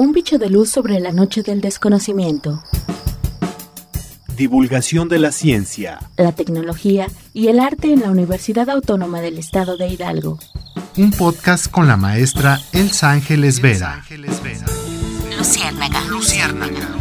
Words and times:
Un 0.00 0.12
bicho 0.12 0.38
de 0.38 0.48
luz 0.48 0.70
sobre 0.70 0.98
la 0.98 1.12
noche 1.12 1.42
del 1.42 1.60
desconocimiento. 1.60 2.62
Divulgación 4.34 5.10
de 5.10 5.18
la 5.18 5.30
ciencia, 5.30 5.98
la 6.16 6.32
tecnología 6.32 7.06
y 7.34 7.48
el 7.48 7.60
arte 7.60 7.92
en 7.92 8.00
la 8.00 8.10
Universidad 8.10 8.70
Autónoma 8.70 9.20
del 9.20 9.36
Estado 9.36 9.76
de 9.76 9.88
Hidalgo. 9.88 10.38
Un 10.96 11.10
podcast 11.10 11.70
con 11.70 11.86
la 11.86 11.98
maestra 11.98 12.62
Elsa 12.72 13.10
Ángeles 13.10 13.60
Vera. 13.60 14.02
Luciérnaga. 15.36 16.02
Luciérnaga. 16.08 16.96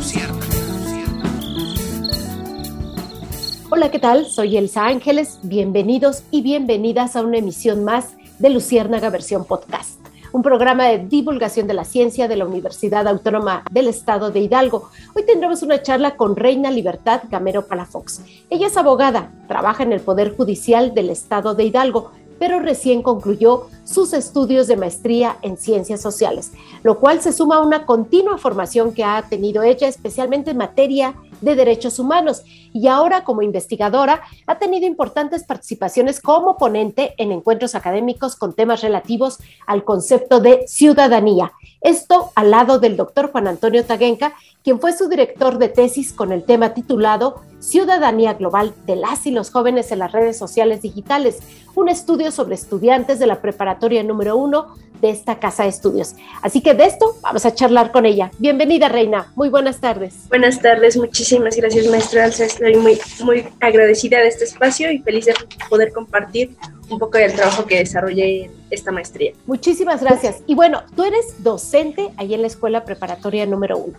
Hola, 3.69 3.91
¿qué 3.91 3.99
tal? 3.99 4.25
Soy 4.25 4.57
Elsa 4.57 4.87
Ángeles. 4.87 5.39
Bienvenidos 5.43 6.23
y 6.31 6.41
bienvenidas 6.41 7.15
a 7.15 7.21
una 7.21 7.37
emisión 7.37 7.85
más 7.85 8.07
de 8.39 8.49
Luciérnaga 8.49 9.09
versión 9.09 9.45
podcast 9.45 9.98
un 10.31 10.43
programa 10.43 10.85
de 10.85 10.99
divulgación 10.99 11.67
de 11.67 11.73
la 11.73 11.83
ciencia 11.83 12.27
de 12.27 12.35
la 12.35 12.45
Universidad 12.45 13.07
Autónoma 13.07 13.63
del 13.71 13.87
Estado 13.87 14.31
de 14.31 14.41
Hidalgo. 14.41 14.89
Hoy 15.15 15.23
tendremos 15.23 15.63
una 15.63 15.81
charla 15.81 16.15
con 16.15 16.35
Reina 16.35 16.69
Libertad 16.71 17.23
Gamero 17.29 17.65
Palafox. 17.65 18.21
Ella 18.49 18.67
es 18.67 18.77
abogada, 18.77 19.31
trabaja 19.47 19.83
en 19.83 19.93
el 19.93 20.01
Poder 20.01 20.35
Judicial 20.35 20.93
del 20.93 21.09
Estado 21.09 21.55
de 21.55 21.63
Hidalgo, 21.65 22.11
pero 22.37 22.59
recién 22.59 23.01
concluyó 23.01 23.67
sus 23.83 24.13
estudios 24.13 24.67
de 24.67 24.77
maestría 24.77 25.37
en 25.41 25.57
ciencias 25.57 26.01
sociales, 26.01 26.51
lo 26.83 26.99
cual 26.99 27.21
se 27.21 27.33
suma 27.33 27.57
a 27.57 27.65
una 27.65 27.85
continua 27.85 28.37
formación 28.37 28.93
que 28.93 29.03
ha 29.03 29.23
tenido 29.23 29.63
ella, 29.63 29.87
especialmente 29.87 30.51
en 30.51 30.57
materia 30.57 31.15
de 31.41 31.55
derechos 31.55 31.99
humanos 31.99 32.43
y 32.73 32.87
ahora 32.87 33.23
como 33.23 33.41
investigadora 33.41 34.21
ha 34.47 34.59
tenido 34.59 34.85
importantes 34.85 35.43
participaciones 35.43 36.21
como 36.21 36.57
ponente 36.57 37.13
en 37.17 37.31
encuentros 37.31 37.75
académicos 37.75 38.35
con 38.35 38.53
temas 38.53 38.81
relativos 38.81 39.39
al 39.65 39.83
concepto 39.83 40.39
de 40.39 40.67
ciudadanía. 40.67 41.51
Esto 41.81 42.31
al 42.35 42.51
lado 42.51 42.79
del 42.79 42.97
doctor 42.97 43.31
Juan 43.31 43.47
Antonio 43.47 43.85
Taguenca, 43.85 44.33
quien 44.69 44.79
fue 44.79 44.95
su 44.95 45.09
director 45.09 45.57
de 45.57 45.67
tesis 45.67 46.13
con 46.13 46.31
el 46.31 46.43
tema 46.43 46.75
titulado 46.75 47.41
Ciudadanía 47.57 48.35
Global 48.35 48.71
de 48.85 48.97
las 48.97 49.25
y 49.25 49.31
los 49.31 49.49
jóvenes 49.49 49.91
en 49.91 49.97
las 49.97 50.11
redes 50.11 50.37
sociales 50.37 50.83
digitales, 50.83 51.39
un 51.73 51.89
estudio 51.89 52.29
sobre 52.29 52.53
estudiantes 52.53 53.17
de 53.17 53.25
la 53.25 53.41
preparatoria 53.41 54.03
número 54.03 54.37
uno 54.37 54.75
de 55.01 55.09
esta 55.09 55.39
casa 55.39 55.63
de 55.63 55.69
estudios. 55.69 56.13
Así 56.43 56.61
que 56.61 56.75
de 56.75 56.85
esto 56.85 57.15
vamos 57.23 57.47
a 57.47 57.55
charlar 57.55 57.91
con 57.91 58.05
ella. 58.05 58.29
Bienvenida, 58.37 58.89
Reina. 58.89 59.31
Muy 59.35 59.49
buenas 59.49 59.81
tardes. 59.81 60.29
Buenas 60.29 60.61
tardes, 60.61 60.97
muchísimas 60.97 61.55
gracias, 61.55 61.87
maestra 61.87 62.27
Estoy 62.27 62.75
muy, 62.75 62.99
muy 63.23 63.47
agradecida 63.61 64.19
de 64.19 64.27
este 64.27 64.43
espacio 64.43 64.91
y 64.91 64.99
feliz 64.99 65.25
de 65.25 65.33
poder 65.67 65.91
compartir 65.91 66.55
un 66.91 66.99
poco 66.99 67.17
del 67.17 67.33
trabajo 67.33 67.65
que 67.65 67.79
desarrollé 67.79 68.45
en 68.45 68.58
esta 68.69 68.91
maestría. 68.91 69.33
Muchísimas 69.45 70.01
gracias. 70.01 70.41
Y 70.47 70.55
bueno, 70.55 70.83
tú 70.95 71.03
eres 71.03 71.43
docente 71.43 72.09
ahí 72.17 72.33
en 72.33 72.41
la 72.41 72.47
escuela 72.47 72.85
preparatoria 72.85 73.45
número 73.45 73.77
uno. 73.77 73.97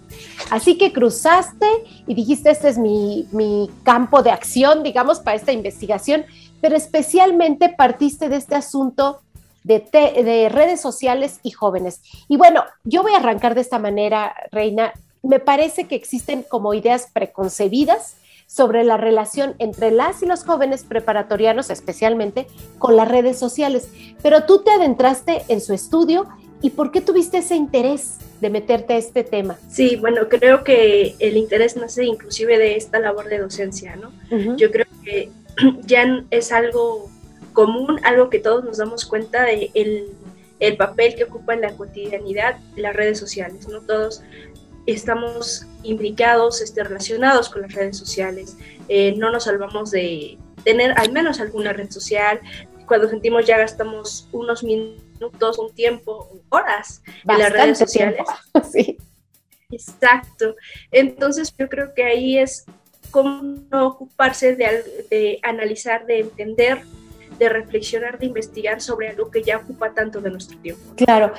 Así 0.50 0.78
que 0.78 0.92
cruzaste 0.92 1.66
y 2.06 2.14
dijiste, 2.14 2.50
este 2.50 2.68
es 2.68 2.78
mi, 2.78 3.26
mi 3.32 3.70
campo 3.82 4.22
de 4.22 4.30
acción, 4.30 4.82
digamos, 4.82 5.20
para 5.20 5.36
esta 5.36 5.52
investigación, 5.52 6.24
pero 6.60 6.76
especialmente 6.76 7.68
partiste 7.68 8.28
de 8.28 8.36
este 8.36 8.54
asunto 8.54 9.20
de, 9.64 10.48
redes 10.50 10.80
sociales 10.80 11.40
y 11.42 11.50
jóvenes. 11.50 12.00
Y 12.28 12.36
bueno, 12.36 12.64
yo 12.84 13.02
voy 13.02 13.12
a 13.12 13.18
arrancar 13.18 13.54
de 13.54 13.60
esta 13.60 13.78
manera, 13.78 14.34
Reina. 14.50 14.92
Me 15.22 15.38
parece 15.38 15.86
que 15.86 15.96
existen 15.96 16.42
como 16.42 16.72
ideas 16.72 17.08
preconcebidas 17.12 18.16
sobre 18.50 18.82
la 18.82 18.96
relación 18.96 19.54
entre 19.58 19.92
las 19.92 20.22
y 20.22 20.26
los 20.26 20.44
jóvenes 20.44 20.82
preparatorianos, 20.82 21.70
especialmente 21.70 22.48
con 22.78 22.96
las 22.96 23.08
redes 23.08 23.38
sociales. 23.38 23.88
Pero 24.22 24.44
tú 24.44 24.64
te 24.64 24.72
adentraste 24.72 25.44
en 25.48 25.60
su 25.60 25.72
estudio 25.72 26.26
y 26.60 26.70
¿por 26.70 26.90
qué 26.90 27.00
tuviste 27.00 27.38
ese 27.38 27.54
interés 27.54 28.18
de 28.40 28.50
meterte 28.50 28.94
a 28.94 28.96
este 28.96 29.22
tema? 29.22 29.56
Sí, 29.68 29.96
bueno, 29.96 30.28
creo 30.28 30.64
que 30.64 31.14
el 31.20 31.36
interés 31.36 31.76
nace 31.76 32.04
inclusive 32.04 32.58
de 32.58 32.76
esta 32.76 32.98
labor 32.98 33.28
de 33.28 33.38
docencia, 33.38 33.94
¿no? 33.94 34.10
Yo 34.56 34.72
creo 34.72 34.86
que 35.04 35.30
ya 35.86 36.24
es 36.30 36.50
algo 36.50 37.08
común, 37.52 38.00
algo 38.02 38.30
que 38.30 38.40
todos 38.40 38.64
nos 38.64 38.78
damos 38.78 39.04
cuenta 39.04 39.44
de 39.44 39.70
el, 39.74 40.76
papel 40.76 41.14
que 41.14 41.24
ocupa 41.24 41.54
en 41.54 41.62
la 41.62 41.72
cotidianidad 41.72 42.58
las 42.76 42.94
redes 42.94 43.18
sociales, 43.18 43.68
¿no? 43.68 43.80
Todos 43.80 44.22
estamos 44.86 45.66
implicados, 45.82 46.60
este, 46.60 46.84
relacionados 46.84 47.48
con 47.48 47.62
las 47.62 47.72
redes 47.72 47.96
sociales, 47.96 48.56
eh, 48.88 49.14
no 49.16 49.30
nos 49.30 49.44
salvamos 49.44 49.90
de 49.90 50.38
tener 50.64 50.92
al 50.98 51.12
menos 51.12 51.40
alguna 51.40 51.72
red 51.72 51.90
social, 51.90 52.40
cuando 52.86 53.08
sentimos 53.08 53.46
ya 53.46 53.56
gastamos 53.56 54.28
unos 54.32 54.64
minutos, 54.64 55.58
un 55.58 55.72
tiempo, 55.74 56.28
horas 56.48 57.02
en 57.28 57.38
las 57.38 57.52
redes 57.52 57.78
sociales. 57.78 58.26
sí. 58.72 58.98
Exacto. 59.70 60.56
Entonces 60.90 61.54
yo 61.56 61.68
creo 61.68 61.94
que 61.94 62.02
ahí 62.02 62.38
es 62.38 62.64
cómo 63.12 63.62
ocuparse 63.72 64.56
de, 64.56 65.06
de 65.08 65.38
analizar, 65.42 66.06
de 66.06 66.20
entender 66.20 66.82
de 67.40 67.48
reflexionar, 67.48 68.18
de 68.18 68.26
investigar 68.26 68.82
sobre 68.82 69.08
algo 69.08 69.30
que 69.30 69.42
ya 69.42 69.56
ocupa 69.56 69.92
tanto 69.94 70.20
de 70.20 70.30
nuestro 70.30 70.58
tiempo. 70.58 70.92
Claro. 70.94 71.32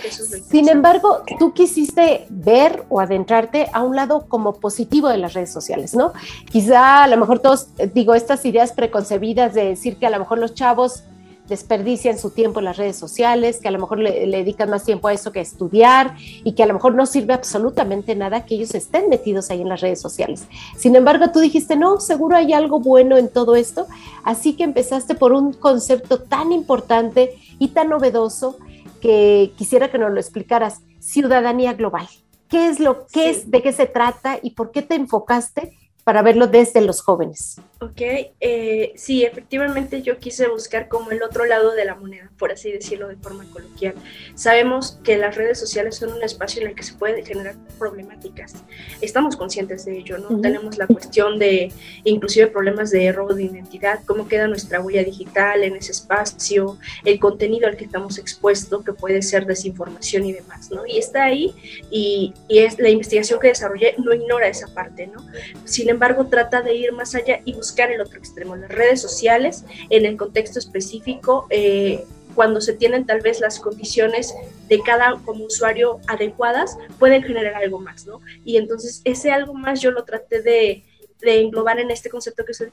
Sin 0.50 0.68
embargo, 0.68 1.24
tú 1.38 1.54
quisiste 1.54 2.26
ver 2.30 2.84
o 2.90 3.00
adentrarte 3.00 3.68
a 3.72 3.84
un 3.84 3.96
lado 3.96 4.26
como 4.28 4.54
positivo 4.60 5.10
de 5.10 5.18
las 5.18 5.34
redes 5.34 5.54
sociales, 5.54 5.94
¿no? 5.94 6.12
Quizá 6.52 7.04
a 7.04 7.08
lo 7.08 7.18
mejor 7.18 7.38
todos, 7.38 7.68
digo, 7.94 8.16
estas 8.16 8.44
ideas 8.46 8.74
preconcebidas 8.74 9.54
de 9.54 9.66
decir 9.66 9.98
que 9.98 10.08
a 10.08 10.10
lo 10.10 10.18
mejor 10.18 10.40
los 10.40 10.56
chavos 10.56 11.04
desperdician 11.52 12.18
su 12.18 12.30
tiempo 12.30 12.60
en 12.60 12.66
las 12.66 12.78
redes 12.78 12.96
sociales, 12.96 13.60
que 13.62 13.68
a 13.68 13.72
lo 13.72 13.80
mejor 13.80 14.00
le, 14.00 14.26
dedican 14.26 14.70
más 14.70 14.86
tiempo 14.86 15.10
a 15.10 15.14
eso 15.14 15.34
que 15.34 15.40
a 15.40 15.42
estudiar 15.42 16.16
y 16.18 16.54
que 16.54 16.64
a 16.64 16.66
lo 16.66 16.74
mejor 16.74 16.96
no 16.96 17.06
sirve 17.06 17.34
absolutamente 17.34 18.16
nada 18.16 18.46
que 18.46 18.56
ellos 18.56 18.74
estén 18.74 19.10
metidos 19.10 19.50
ahí 19.50 19.60
en 19.60 19.68
las 19.68 19.82
redes 19.82 20.00
sociales. 20.00 20.48
Sin 20.78 20.96
embargo, 20.96 21.30
tú 21.34 21.42
dijiste, 21.42 21.76
no, 21.76 22.00
seguro 22.00 22.38
hay 22.38 22.54
algo 22.54 22.80
bueno 22.80 23.18
en 23.18 23.28
todo 23.28 23.58
esto, 23.58 23.86
así 24.24 24.54
que 24.54 24.64
empezaste 24.64 25.14
por 25.14 25.34
un 25.34 25.52
concepto 25.52 26.22
tan 26.22 26.54
importante 26.54 27.38
y 27.60 27.68
tan 27.68 27.90
novedoso 27.90 28.58
que 29.02 29.52
quisiera 29.58 29.92
que 29.92 29.98
nos 29.98 30.14
lo 30.14 30.22
explicaras, 30.22 30.80
ciudadanía 31.00 31.74
global. 31.74 32.08
¿Qué 32.48 32.70
es 32.70 32.80
lo 32.80 33.08
que 33.08 33.30
es, 33.30 33.52
de 33.52 33.62
qué 33.62 33.74
se 33.74 33.88
trata 33.88 34.40
y 34.42 34.52
por 34.52 34.72
qué 34.72 34.82
te 34.82 34.96
enfocaste 34.96 35.74
para 36.04 36.22
verlo 36.22 36.48
desde 36.48 36.82
los 36.82 37.02
jóvenes. 37.02 37.62
Ok, 37.84 38.00
eh, 38.40 38.94
sí, 38.96 39.26
efectivamente 39.26 40.04
yo 40.04 40.20
quise 40.20 40.48
buscar 40.48 40.88
como 40.88 41.10
el 41.10 41.24
otro 41.24 41.46
lado 41.46 41.72
de 41.72 41.84
la 41.84 41.96
moneda, 41.96 42.30
por 42.38 42.52
así 42.52 42.72
decirlo 42.72 43.08
de 43.08 43.16
forma 43.16 43.44
coloquial. 43.52 43.96
Sabemos 44.36 45.00
que 45.04 45.18
las 45.18 45.36
redes 45.36 45.60
sociales 45.60 45.96
son 45.96 46.14
un 46.14 46.22
espacio 46.22 46.62
en 46.62 46.68
el 46.68 46.76
que 46.76 46.84
se 46.84 46.94
pueden 46.94 47.26
generar 47.26 47.56
problemáticas. 47.80 48.54
Estamos 49.02 49.36
conscientes 49.36 49.84
de 49.86 49.98
ello, 49.98 50.20
¿no? 50.20 50.40
Tenemos 50.42 50.78
la 50.78 50.86
cuestión 50.86 51.40
de 51.40 51.72
inclusive 52.04 52.46
problemas 52.46 52.92
de 52.92 53.12
robo 53.12 53.34
de 53.34 53.46
identidad, 53.46 54.02
cómo 54.06 54.28
queda 54.28 54.46
nuestra 54.46 54.80
huella 54.80 55.04
digital 55.04 55.64
en 55.64 55.76
ese 55.76 55.92
espacio, 55.92 56.78
el 57.04 57.20
contenido 57.20 57.68
al 57.68 57.78
que 57.78 57.86
estamos 57.86 58.20
expuestos, 58.20 58.86
que 58.86 58.94
puede 58.94 59.24
ser 59.24 59.48
desinformación 59.48 60.28
y 60.28 60.34
demás, 60.34 60.70
¿no? 60.70 60.86
Y 60.86 61.00
está 61.00 61.24
ahí 61.24 61.52
y, 61.90 62.36
y 62.48 62.60
es 62.60 62.78
la 62.78 62.90
investigación 62.90 63.40
que 63.40 63.48
desarrollé 63.48 63.96
no 63.98 64.14
ignora 64.14 64.48
esa 64.48 64.68
parte, 64.68 65.08
¿no? 65.08 65.26
Sin 65.66 65.90
embargo, 65.90 66.28
trata 66.28 66.62
de 66.62 66.76
ir 66.76 66.92
más 66.92 67.16
allá 67.16 67.42
y 67.44 67.54
buscar 67.54 67.71
el 67.92 68.02
otro 68.02 68.18
extremo, 68.18 68.56
las 68.56 68.70
redes 68.70 69.02
sociales 69.02 69.64
en 69.90 70.06
el 70.06 70.18
contexto 70.18 70.60
específico. 70.60 71.48
Eh, 71.50 72.06
cuando 72.36 72.62
se 72.62 72.74
tienen 72.74 73.06
tal 73.06 73.22
vez 73.22 73.42
las 73.42 73.60
condiciones 73.60 74.34
de 74.70 74.80
cada 74.82 75.20
como 75.26 75.46
usuario 75.46 76.00
adecuadas, 76.08 76.78
pueden 76.98 77.24
generar 77.24 77.56
algo 77.56 77.80
más, 77.80 78.06
¿no? 78.06 78.22
Y 78.46 78.58
entonces 78.58 79.02
ese 79.04 79.32
algo 79.32 79.54
más 79.54 79.82
yo 79.82 79.92
lo 79.92 80.06
traté 80.06 80.42
de, 80.42 80.84
de 81.20 81.42
englobar 81.42 81.80
en 81.80 81.92
este 81.92 82.10
concepto 82.10 82.46
que 82.46 82.54
se 82.54 82.70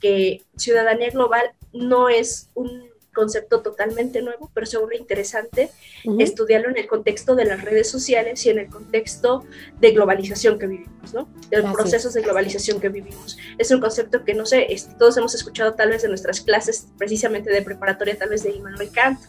que 0.00 0.42
ciudadanía 0.56 1.10
global 1.10 1.50
no 1.72 2.08
es 2.08 2.48
un 2.54 2.90
concepto 3.12 3.60
totalmente 3.60 4.22
nuevo, 4.22 4.50
pero 4.54 4.66
seguro 4.66 4.96
interesante 4.96 5.70
estudiarlo 6.18 6.70
en 6.70 6.78
el 6.78 6.86
contexto 6.86 7.34
de 7.34 7.44
las 7.44 7.62
redes 7.62 7.90
sociales 7.90 8.44
y 8.46 8.50
en 8.50 8.58
el 8.58 8.68
contexto 8.68 9.44
de 9.80 9.92
globalización 9.92 10.58
que 10.58 10.66
vivimos, 10.66 11.12
¿no? 11.12 11.28
De 11.50 11.58
los 11.58 11.72
procesos 11.72 12.14
de 12.14 12.22
globalización 12.22 12.80
que 12.80 12.88
vivimos. 12.88 13.36
Es 13.58 13.70
un 13.70 13.80
concepto 13.80 14.24
que, 14.24 14.34
no 14.34 14.46
sé, 14.46 14.68
todos 14.98 15.16
hemos 15.16 15.34
escuchado 15.34 15.74
tal 15.74 15.90
vez 15.90 16.04
en 16.04 16.10
nuestras 16.10 16.40
clases, 16.40 16.86
precisamente 16.98 17.50
de 17.50 17.62
preparatoria, 17.62 18.16
tal 18.16 18.30
vez 18.30 18.42
de 18.42 18.50
Immanuel 18.50 18.90
Kant. 18.90 19.20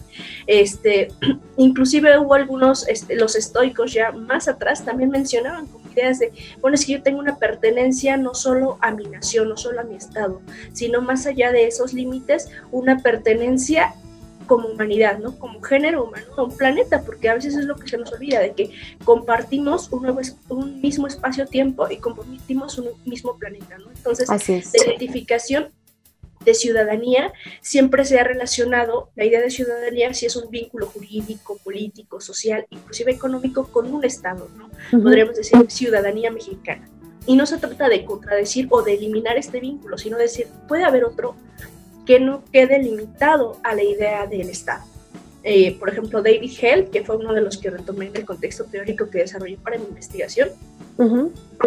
Este, 0.47 1.09
inclusive 1.57 2.17
hubo 2.19 2.33
algunos, 2.33 2.87
este, 2.87 3.15
los 3.15 3.35
estoicos 3.35 3.93
ya 3.93 4.11
más 4.11 4.47
atrás 4.47 4.85
también 4.85 5.09
mencionaban 5.09 5.67
como 5.67 5.80
ideas 5.91 6.19
de, 6.19 6.31
bueno, 6.59 6.75
es 6.75 6.85
que 6.85 6.93
yo 6.93 7.03
tengo 7.03 7.19
una 7.19 7.37
pertenencia 7.37 8.17
no 8.17 8.33
solo 8.33 8.77
a 8.81 8.91
mi 8.91 9.05
nación, 9.05 9.49
no 9.49 9.57
solo 9.57 9.81
a 9.81 9.83
mi 9.83 9.95
estado, 9.95 10.41
sino 10.73 11.01
más 11.01 11.25
allá 11.25 11.51
de 11.51 11.67
esos 11.67 11.93
límites, 11.93 12.49
una 12.71 12.99
pertenencia 12.99 13.93
como 14.47 14.67
humanidad, 14.67 15.19
¿no? 15.19 15.39
Como 15.39 15.61
género 15.61 16.03
humano, 16.03 16.25
un 16.37 16.57
planeta, 16.57 17.03
porque 17.03 17.29
a 17.29 17.35
veces 17.35 17.55
es 17.55 17.63
lo 17.63 17.75
que 17.75 17.87
se 17.87 17.97
nos 17.97 18.11
olvida, 18.11 18.41
de 18.41 18.51
que 18.51 18.71
compartimos 19.05 19.89
un, 19.93 20.01
nuevo, 20.01 20.19
un 20.49 20.81
mismo 20.81 21.07
espacio-tiempo 21.07 21.89
y 21.89 21.97
compartimos 21.97 22.77
un 22.77 22.89
mismo 23.05 23.37
planeta, 23.37 23.77
¿no? 23.77 23.89
Entonces, 23.95 24.27
la 24.27 24.85
identificación 24.87 25.69
de 26.43 26.53
ciudadanía 26.53 27.33
siempre 27.61 28.05
se 28.05 28.19
ha 28.19 28.23
relacionado, 28.23 29.09
la 29.15 29.25
idea 29.25 29.41
de 29.41 29.49
ciudadanía 29.49 30.13
si 30.13 30.25
es 30.25 30.35
un 30.35 30.49
vínculo 30.49 30.87
jurídico, 30.87 31.57
político, 31.63 32.19
social, 32.19 32.65
inclusive 32.69 33.11
económico 33.11 33.67
con 33.67 33.93
un 33.93 34.03
Estado, 34.03 34.49
¿no? 34.57 34.69
Podríamos 35.03 35.35
decir 35.35 35.69
ciudadanía 35.69 36.31
mexicana. 36.31 36.89
Y 37.27 37.35
no 37.35 37.45
se 37.45 37.57
trata 37.57 37.87
de 37.87 38.03
contradecir 38.03 38.67
o 38.71 38.81
de 38.81 38.93
eliminar 38.95 39.37
este 39.37 39.59
vínculo, 39.59 39.97
sino 39.97 40.17
decir, 40.17 40.47
puede 40.67 40.83
haber 40.83 41.05
otro 41.05 41.35
que 42.05 42.19
no 42.19 42.43
quede 42.51 42.79
limitado 42.79 43.57
a 43.63 43.75
la 43.75 43.83
idea 43.83 44.25
del 44.25 44.49
Estado. 44.49 44.90
Eh, 45.43 45.77
por 45.79 45.89
ejemplo, 45.89 46.21
David 46.21 46.51
Hell, 46.61 46.89
que 46.89 47.03
fue 47.03 47.17
uno 47.17 47.33
de 47.33 47.41
los 47.41 47.57
que 47.57 47.69
retomé 47.69 48.07
en 48.07 48.17
el 48.17 48.25
contexto 48.25 48.65
teórico 48.65 49.09
que 49.09 49.19
desarrollé 49.19 49.57
para 49.57 49.77
mi 49.77 49.85
investigación, 49.85 50.49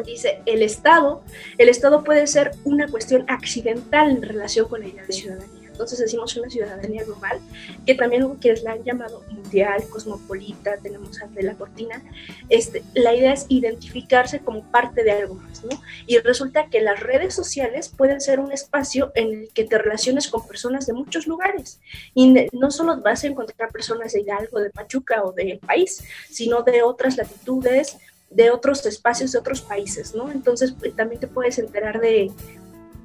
dice, 0.05 0.41
el 0.47 0.63
Estado, 0.63 1.23
el 1.59 1.69
Estado 1.69 2.05
puede 2.05 2.27
ser 2.29 2.53
una 2.63 2.87
cuestión 2.89 3.25
accidental 3.27 4.11
en 4.11 4.23
relación 4.23 4.69
con 4.69 4.81
la 4.81 4.87
idea 4.87 5.05
de 5.05 5.13
ciudadanía 5.13 5.64
entonces 5.75 5.99
decimos 5.99 6.37
una 6.37 6.49
ciudadanía 6.49 7.03
global, 7.03 7.41
que 7.85 7.97
también 7.97 8.37
quienes 8.37 8.63
la 8.63 8.73
han 8.73 8.85
llamado 8.85 9.25
mundial, 9.29 9.83
cosmopolita, 9.91 10.77
tenemos 10.77 11.19
de 11.31 11.43
la 11.43 11.55
cortina, 11.55 12.01
este, 12.49 12.85
la 12.95 13.13
idea 13.13 13.33
es 13.33 13.47
identificarse 13.49 14.39
como 14.39 14.63
parte 14.71 15.03
de 15.03 15.11
algo 15.11 15.35
más, 15.35 15.65
¿no? 15.65 15.83
Y 16.07 16.19
resulta 16.19 16.69
que 16.71 16.81
las 16.81 17.01
redes 17.01 17.35
sociales 17.35 17.89
pueden 17.89 18.21
ser 18.21 18.39
un 18.39 18.53
espacio 18.53 19.11
en 19.17 19.41
el 19.41 19.49
que 19.53 19.65
te 19.65 19.77
relaciones 19.77 20.29
con 20.29 20.47
personas 20.47 20.87
de 20.87 20.93
muchos 20.93 21.27
lugares, 21.27 21.81
y 22.15 22.33
no 22.53 22.71
solo 22.71 23.01
vas 23.01 23.25
a 23.25 23.27
encontrar 23.27 23.73
personas 23.73 24.13
de 24.13 24.21
Hidalgo, 24.21 24.61
de 24.61 24.71
Pachuca 24.71 25.25
o 25.25 25.33
del 25.33 25.59
país, 25.59 26.05
sino 26.31 26.63
de 26.63 26.83
otras 26.83 27.17
latitudes, 27.17 27.99
de 28.31 28.51
otros 28.51 28.87
espacios, 28.87 29.33
de 29.33 29.39
otros 29.39 29.61
países, 29.61 30.15
¿no? 30.15 30.31
Entonces 30.31 30.73
pues, 30.79 30.95
también 30.95 31.21
te 31.21 31.27
puedes 31.27 31.59
enterar 31.59 32.01
de 32.01 32.31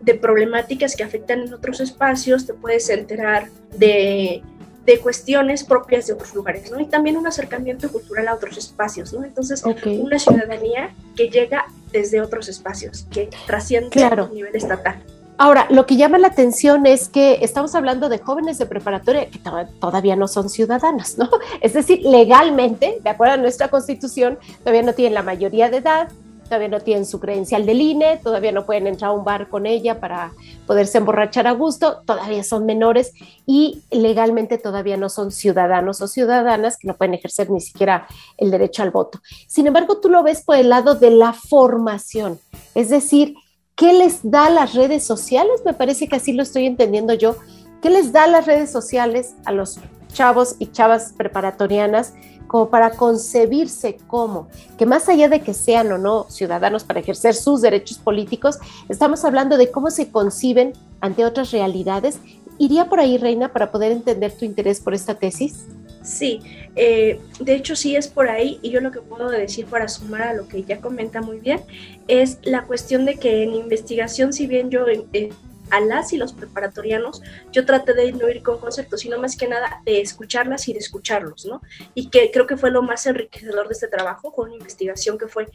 de 0.02 0.16
problemáticas 0.16 0.96
que 0.96 1.04
afectan 1.04 1.42
en 1.42 1.54
otros 1.54 1.80
espacios, 1.80 2.46
te 2.46 2.54
puedes 2.54 2.90
enterar 2.90 3.50
de, 3.78 4.42
de, 4.86 5.00
cuestiones 5.00 5.64
propias 5.64 6.08
de 6.08 6.14
otros 6.14 6.34
lugares, 6.34 6.72
¿no? 6.72 6.80
Y 6.80 6.86
también 6.86 7.18
un 7.18 7.28
acercamiento 7.28 7.92
cultural 7.92 8.28
a 8.28 8.34
otros 8.34 8.58
espacios, 8.58 9.14
¿no? 9.14 9.24
Entonces, 9.24 9.64
una 9.86 10.20
ciudadanía 10.20 10.96
que 11.16 11.30
llega 11.30 11.66
desde 11.92 12.22
otros 12.22 12.48
espacios, 12.48 13.06
que 13.12 13.30
trasciende 13.46 14.04
a 14.04 14.28
nivel 14.28 14.56
estatal. 14.56 15.04
Ahora, 15.42 15.68
lo 15.70 15.86
que 15.86 15.96
llama 15.96 16.18
la 16.18 16.28
atención 16.28 16.86
es 16.86 17.08
que 17.08 17.40
estamos 17.42 17.74
hablando 17.74 18.10
de 18.10 18.18
jóvenes 18.18 18.58
de 18.58 18.66
preparatoria 18.66 19.30
que 19.30 19.40
todavía 19.80 20.18
no 20.18 20.28
son 20.28 20.50
ciudadanos, 20.50 21.18
¿no? 21.18 21.30
Es 21.62 21.74
decir, 21.74 22.02
legalmente, 22.04 23.00
de 23.02 23.10
acuerdo 23.10 23.36
a 23.36 23.38
nuestra 23.38 23.70
constitución, 23.70 24.38
todavía 24.60 24.84
no 24.84 24.94
tienen 24.94 25.14
la 25.14 25.24
mayoría 25.24 25.70
de 25.70 25.78
edad, 25.78 26.10
todavía 26.50 26.68
no 26.68 26.82
tienen 26.82 27.06
su 27.06 27.20
credencial 27.20 27.66
del 27.66 27.80
INE, 27.80 28.18
todavía 28.18 28.52
no 28.52 28.66
pueden 28.66 28.88
entrar 28.88 29.12
a 29.12 29.14
un 29.14 29.24
bar 29.24 29.48
con 29.50 29.66
ella 29.66 30.00
para 30.00 30.34
poderse 30.66 30.98
emborrachar 30.98 31.48
a 31.48 31.52
gusto, 31.52 32.02
todavía 32.06 32.44
son 32.44 32.66
menores 32.66 33.14
y 33.46 33.84
legalmente 33.92 34.58
todavía 34.58 34.98
no 34.98 35.10
son 35.10 35.32
ciudadanos 35.32 36.02
o 36.02 36.08
ciudadanas 36.08 36.78
que 36.78 36.88
no 36.88 36.98
pueden 36.98 37.14
ejercer 37.14 37.50
ni 37.50 37.62
siquiera 37.62 38.08
el 38.38 38.52
derecho 38.52 38.84
al 38.84 38.92
voto. 38.92 39.22
Sin 39.48 39.68
embargo, 39.68 40.00
tú 40.00 40.10
lo 40.10 40.24
ves 40.24 40.42
por 40.42 40.58
el 40.58 40.70
lado 40.70 40.96
de 40.96 41.12
la 41.12 41.34
formación, 41.34 42.40
es 42.74 42.90
decir, 42.90 43.36
¿qué 43.76 43.94
les 43.94 44.20
da 44.24 44.50
las 44.50 44.74
redes 44.74 45.06
sociales? 45.06 45.62
Me 45.64 45.74
parece 45.74 46.08
que 46.08 46.16
así 46.16 46.34
lo 46.34 46.44
estoy 46.44 46.66
entendiendo 46.66 47.14
yo. 47.14 47.38
¿Qué 47.82 47.90
les 47.90 48.12
da 48.12 48.28
las 48.28 48.46
redes 48.46 48.72
sociales 48.72 49.36
a 49.46 49.54
los 49.54 49.80
chavos 50.12 50.56
y 50.60 50.68
chavas 50.68 51.14
preparatorianas 51.16 52.14
como 52.50 52.72
para 52.72 52.90
concebirse 52.90 53.98
como, 54.08 54.48
que 54.76 54.88
más 54.88 55.08
allá 55.08 55.30
de 55.30 55.42
que 55.42 55.54
sean 55.54 55.92
o 55.92 56.00
no 56.00 56.26
ciudadanos 56.30 56.84
para 56.84 57.00
ejercer 57.00 57.36
sus 57.36 57.62
derechos 57.62 58.00
políticos, 58.00 58.58
estamos 58.90 59.24
hablando 59.24 59.56
de 59.56 59.70
cómo 59.70 59.92
se 59.92 60.10
conciben 60.10 60.74
ante 61.00 61.26
otras 61.26 61.52
realidades. 61.52 62.18
¿Iría 62.58 62.90
por 62.90 63.00
ahí, 63.00 63.20
Reina, 63.20 63.54
para 63.54 63.72
poder 63.72 63.92
entender 63.92 64.32
tu 64.32 64.46
interés 64.46 64.80
por 64.82 64.96
esta 64.96 65.14
tesis? 65.14 65.68
Sí, 66.02 66.40
eh, 66.76 67.22
de 67.40 67.54
hecho 67.54 67.76
sí 67.76 67.96
es 67.96 68.08
por 68.08 68.30
ahí 68.30 68.58
y 68.64 68.72
yo 68.72 68.82
lo 68.82 68.90
que 68.92 69.02
puedo 69.02 69.30
decir 69.30 69.68
para 69.68 69.88
sumar 69.88 70.24
a 70.24 70.34
lo 70.34 70.48
que 70.48 70.64
ya 70.64 70.82
comenta 70.82 71.22
muy 71.22 71.40
bien 71.40 71.62
es 72.08 72.40
la 72.42 72.64
cuestión 72.64 73.06
de 73.06 73.18
que 73.18 73.44
en 73.44 73.54
investigación, 73.54 74.34
si 74.34 74.48
bien 74.48 74.72
yo 74.72 74.88
eh, 74.88 75.30
a 75.70 75.80
las 75.80 76.14
y 76.14 76.18
los 76.18 76.34
preparatorianos, 76.34 77.22
yo 77.52 77.66
traté 77.66 77.94
de 77.94 78.12
no 78.12 78.30
ir 78.30 78.44
con 78.44 78.60
conceptos, 78.60 79.02
sino 79.02 79.20
más 79.20 79.36
que 79.36 79.48
nada 79.48 79.82
de 79.86 80.02
escucharlas 80.02 80.68
y 80.68 80.74
de 80.74 80.80
escucharlos, 80.80 81.46
¿no? 81.46 81.62
Y 81.94 82.10
que 82.10 82.32
creo 82.32 82.48
que 82.48 82.58
fue 82.58 82.72
lo 82.72 82.82
más 82.82 83.06
enriquecedor 83.06 83.68
de 83.68 83.74
este 83.74 83.88
trabajo, 83.88 84.34
con 84.34 84.48
una 84.48 84.58
investigación 84.58 85.18
que 85.18 85.28
fue 85.28 85.48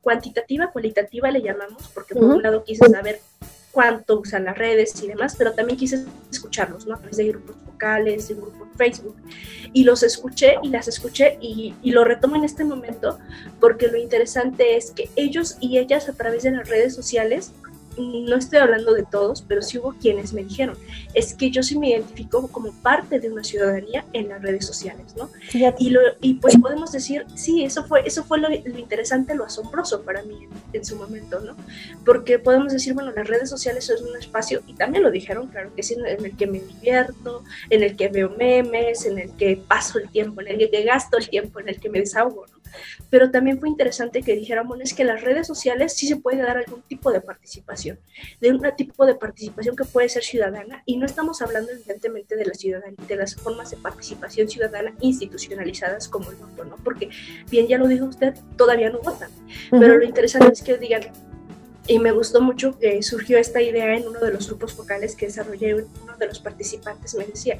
cuantitativa, 0.00 0.72
cualitativa 0.72 1.30
le 1.30 1.42
llamamos, 1.42 1.88
porque 1.94 2.14
por 2.14 2.24
un 2.24 2.42
lado 2.42 2.64
quise 2.64 2.86
saber 2.88 3.20
cuánto 3.72 4.20
usan 4.20 4.44
las 4.44 4.56
redes 4.56 5.02
y 5.02 5.08
demás, 5.08 5.34
pero 5.36 5.52
también 5.54 5.78
quise 5.78 6.04
escucharlos, 6.30 6.86
¿no? 6.86 6.94
A 6.94 6.98
través 6.98 7.16
de 7.16 7.28
grupos 7.28 7.56
vocales, 7.64 8.28
de 8.28 8.34
grupos 8.34 8.68
Facebook. 8.76 9.16
Y 9.72 9.84
los 9.84 10.02
escuché 10.02 10.56
y 10.62 10.68
las 10.68 10.88
escuché 10.88 11.38
y, 11.40 11.74
y, 11.82 11.90
lo 11.92 12.04
retomo 12.04 12.36
en 12.36 12.44
este 12.44 12.64
momento 12.64 13.18
porque 13.58 13.88
lo 13.88 13.96
interesante 13.96 14.76
es 14.76 14.90
que 14.90 15.08
ellos 15.16 15.56
y 15.60 15.78
ellas 15.78 16.08
a 16.08 16.12
través 16.12 16.42
de 16.42 16.50
las 16.50 16.68
redes 16.68 16.94
sociales 16.94 17.52
no 17.98 18.36
estoy 18.36 18.58
hablando 18.58 18.94
de 18.94 19.04
todos, 19.04 19.42
pero 19.42 19.62
sí 19.62 19.78
hubo 19.78 19.92
quienes 19.92 20.32
me 20.32 20.44
dijeron, 20.44 20.76
es 21.14 21.34
que 21.34 21.50
yo 21.50 21.62
sí 21.62 21.78
me 21.78 21.90
identifico 21.90 22.48
como 22.48 22.72
parte 22.72 23.20
de 23.20 23.30
una 23.30 23.44
ciudadanía 23.44 24.04
en 24.12 24.28
las 24.28 24.42
redes 24.42 24.66
sociales, 24.66 25.14
¿no? 25.16 25.30
Y, 25.78 25.90
lo, 25.90 26.00
y 26.20 26.34
pues 26.34 26.56
podemos 26.56 26.92
decir, 26.92 27.26
sí, 27.34 27.64
eso 27.64 27.84
fue, 27.84 28.02
eso 28.06 28.24
fue 28.24 28.38
lo, 28.38 28.50
interesante, 28.50 29.34
lo 29.34 29.44
asombroso 29.44 30.02
para 30.02 30.22
mí 30.22 30.48
en, 30.72 30.84
su 30.84 30.96
momento, 30.96 31.40
¿no? 31.40 31.56
Porque 32.04 32.38
podemos 32.38 32.72
decir, 32.72 32.94
bueno, 32.94 33.12
las 33.12 33.26
redes 33.26 33.48
sociales 33.48 33.84
son 33.86 34.08
un 34.08 34.16
espacio, 34.16 34.62
y 34.66 34.74
también 34.74 35.04
lo 35.04 35.10
dijeron, 35.10 35.48
claro 35.48 35.74
que 35.74 35.82
sí, 35.82 35.94
en 35.94 36.24
el 36.24 36.36
que 36.36 36.46
me 36.46 36.60
divierto, 36.60 37.44
en 37.70 37.82
el 37.82 37.96
que 37.96 38.08
veo 38.08 38.30
memes, 38.30 39.06
en 39.06 39.18
el 39.18 39.30
que 39.32 39.56
paso 39.56 39.98
el 39.98 40.08
tiempo, 40.08 40.40
en 40.40 40.48
el 40.48 40.70
que 40.70 40.82
gasto 40.82 41.18
el 41.18 41.28
tiempo, 41.28 41.60
en 41.60 41.68
el 41.68 41.80
que 41.80 41.88
me 41.88 42.00
desahogo, 42.00 42.46
¿no? 42.46 42.61
Pero 43.10 43.30
también 43.30 43.58
fue 43.58 43.68
interesante 43.68 44.22
que 44.22 44.34
dijéramos 44.34 44.80
es 44.80 44.94
que 44.94 45.04
las 45.04 45.22
redes 45.22 45.46
sociales 45.46 45.92
sí 45.94 46.06
se 46.06 46.16
puede 46.16 46.42
dar 46.42 46.56
algún 46.56 46.82
tipo 46.82 47.12
de 47.12 47.20
participación, 47.20 47.98
de 48.40 48.50
un 48.50 48.62
tipo 48.76 49.06
de 49.06 49.14
participación 49.14 49.76
que 49.76 49.84
puede 49.84 50.08
ser 50.08 50.22
ciudadana, 50.22 50.82
y 50.86 50.96
no 50.96 51.06
estamos 51.06 51.42
hablando 51.42 51.72
evidentemente 51.72 52.36
de 52.36 52.46
la 52.46 52.54
ciudadanía, 52.54 52.96
de 53.06 53.16
las 53.16 53.34
formas 53.36 53.70
de 53.70 53.76
participación 53.76 54.48
ciudadana 54.48 54.94
institucionalizadas 55.00 56.08
como 56.08 56.30
el 56.30 56.36
voto, 56.36 56.64
¿no? 56.64 56.76
Porque 56.76 57.10
bien 57.50 57.66
ya 57.68 57.78
lo 57.78 57.88
dijo 57.88 58.06
usted, 58.06 58.34
todavía 58.56 58.90
no 58.90 59.00
votan, 59.00 59.30
pero 59.70 59.98
lo 59.98 60.04
interesante 60.04 60.52
es 60.52 60.62
que 60.62 60.78
digan, 60.78 61.02
y 61.86 61.98
me 61.98 62.12
gustó 62.12 62.40
mucho 62.40 62.78
que 62.78 63.02
surgió 63.02 63.38
esta 63.38 63.60
idea 63.60 63.96
en 63.96 64.06
uno 64.06 64.20
de 64.20 64.32
los 64.32 64.46
grupos 64.46 64.72
focales 64.72 65.16
que 65.16 65.26
desarrollé, 65.26 65.74
uno 65.74 66.16
de 66.16 66.26
los 66.26 66.38
participantes 66.38 67.14
me 67.14 67.24
decía, 67.24 67.58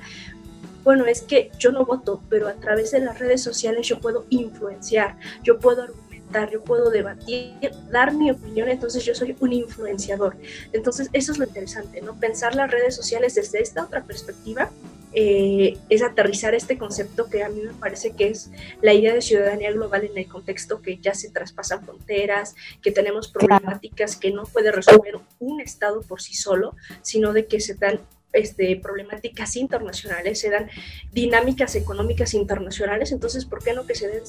bueno, 0.85 1.07
es 1.07 1.23
que 1.23 1.51
yo 1.59 1.73
no 1.73 1.85
voto, 1.85 2.23
pero 2.29 2.49
a 2.49 2.55
través 2.55 2.91
de 2.91 3.01
las 3.01 3.19
redes 3.19 3.43
sociales 3.43 3.87
yo 3.87 4.01
puedo 4.01 4.27
influenciar, 4.31 5.17
yo 5.43 5.59
puedo 5.59 5.83
argumentar, 5.83 6.51
yo 6.51 6.63
puedo 6.63 6.91
debatir, 6.91 7.55
dar 7.91 8.15
mi 8.15 8.31
opinión, 8.31 8.69
entonces 8.69 9.05
yo 9.05 9.15
soy 9.15 9.37
un 9.41 9.53
influenciador. 9.53 10.37
Entonces 10.73 11.09
eso 11.13 11.33
es 11.33 11.39
lo 11.39 11.45
interesante, 11.45 12.01
¿no? 12.01 12.19
Pensar 12.19 12.55
las 12.55 12.71
redes 12.71 12.97
sociales 12.97 13.35
desde 13.35 13.61
esta 13.61 13.85
otra 13.85 14.03
perspectiva 14.03 14.71
eh, 15.15 15.77
es 15.91 16.03
aterrizar 16.03 16.55
este 16.55 16.79
concepto 16.79 17.29
que 17.29 17.43
a 17.43 17.49
mí 17.51 17.61
me 17.61 17.75
parece 17.75 18.13
que 18.13 18.29
es 18.29 18.51
la 18.81 18.95
idea 18.95 19.13
de 19.13 19.21
ciudadanía 19.21 19.71
global 19.71 20.05
en 20.05 20.17
el 20.17 20.27
contexto 20.27 20.81
que 20.81 20.99
ya 20.99 21.15
se 21.15 21.31
traspasan 21.31 21.85
fronteras, 21.85 22.55
que 22.81 22.93
tenemos 22.93 23.29
problemáticas 23.29 24.17
que 24.17 24.31
no 24.31 24.45
puede 24.45 24.73
resolver 24.73 25.17
un 25.39 25.61
Estado 25.61 26.01
por 26.01 26.23
sí 26.23 26.35
solo, 26.35 26.75
sino 27.03 27.35
de 27.35 27.47
que 27.47 27.61
se 27.61 27.75
dan 27.75 28.01
este, 28.33 28.77
problemáticas 28.77 29.57
internacionales, 29.57 30.41
se 30.41 30.51
dan 30.51 30.69
dinámicas 31.13 31.75
económicas 31.75 32.35
internacionales, 32.35 33.13
entonces, 33.13 33.45
¿por 33.45 33.63
qué 33.63 33.73
no 33.73 33.87
que 33.87 33.95
se 33.95 34.09
den 34.09 34.23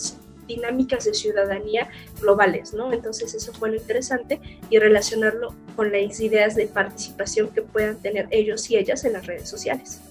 dinámicas 0.47 1.05
de 1.05 1.13
ciudadanía 1.13 1.89
globales, 2.19 2.73
¿no? 2.73 2.91
Entonces 2.91 3.33
eso 3.33 3.53
fue 3.53 3.69
lo 3.69 3.75
interesante 3.75 4.41
y 4.69 4.77
relacionarlo 4.79 5.53
con 5.75 5.91
las 5.91 6.19
ideas 6.19 6.55
de 6.55 6.67
participación 6.67 7.49
que 7.49 7.61
puedan 7.61 7.97
tener 7.97 8.27
ellos 8.31 8.69
y 8.69 8.77
ellas 8.77 9.05
en 9.05 9.13
las 9.13 9.25
redes 9.25 9.49
sociales. 9.49 10.01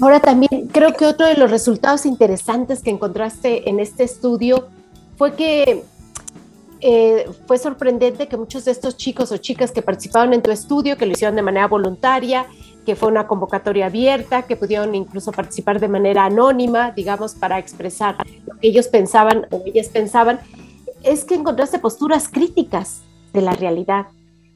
Ahora 0.00 0.20
también 0.20 0.68
creo 0.72 0.94
que 0.94 1.06
otro 1.06 1.26
de 1.26 1.34
los 1.34 1.50
resultados 1.50 2.06
interesantes 2.06 2.82
que 2.82 2.90
encontraste 2.90 3.68
en 3.68 3.80
este 3.80 4.04
estudio 4.04 4.68
fue 5.16 5.34
que 5.34 5.84
eh, 6.80 7.28
fue 7.46 7.58
sorprendente 7.58 8.28
que 8.28 8.36
muchos 8.36 8.64
de 8.64 8.70
estos 8.70 8.96
chicos 8.96 9.32
o 9.32 9.36
chicas 9.36 9.72
que 9.72 9.82
participaron 9.82 10.32
en 10.32 10.42
tu 10.42 10.50
estudio, 10.52 10.96
que 10.96 11.06
lo 11.06 11.12
hicieron 11.12 11.34
de 11.34 11.42
manera 11.42 11.66
voluntaria, 11.66 12.46
que 12.88 12.96
fue 12.96 13.10
una 13.10 13.26
convocatoria 13.26 13.84
abierta, 13.84 14.44
que 14.44 14.56
pudieron 14.56 14.94
incluso 14.94 15.30
participar 15.30 15.78
de 15.78 15.88
manera 15.88 16.24
anónima, 16.24 16.90
digamos, 16.92 17.34
para 17.34 17.58
expresar 17.58 18.16
lo 18.46 18.56
que 18.58 18.68
ellos 18.68 18.88
pensaban 18.88 19.46
o 19.50 19.62
ellas 19.66 19.90
pensaban, 19.90 20.40
es 21.02 21.26
que 21.26 21.34
encontraste 21.34 21.80
posturas 21.80 22.30
críticas 22.30 23.02
de 23.34 23.42
la 23.42 23.52
realidad. 23.52 24.06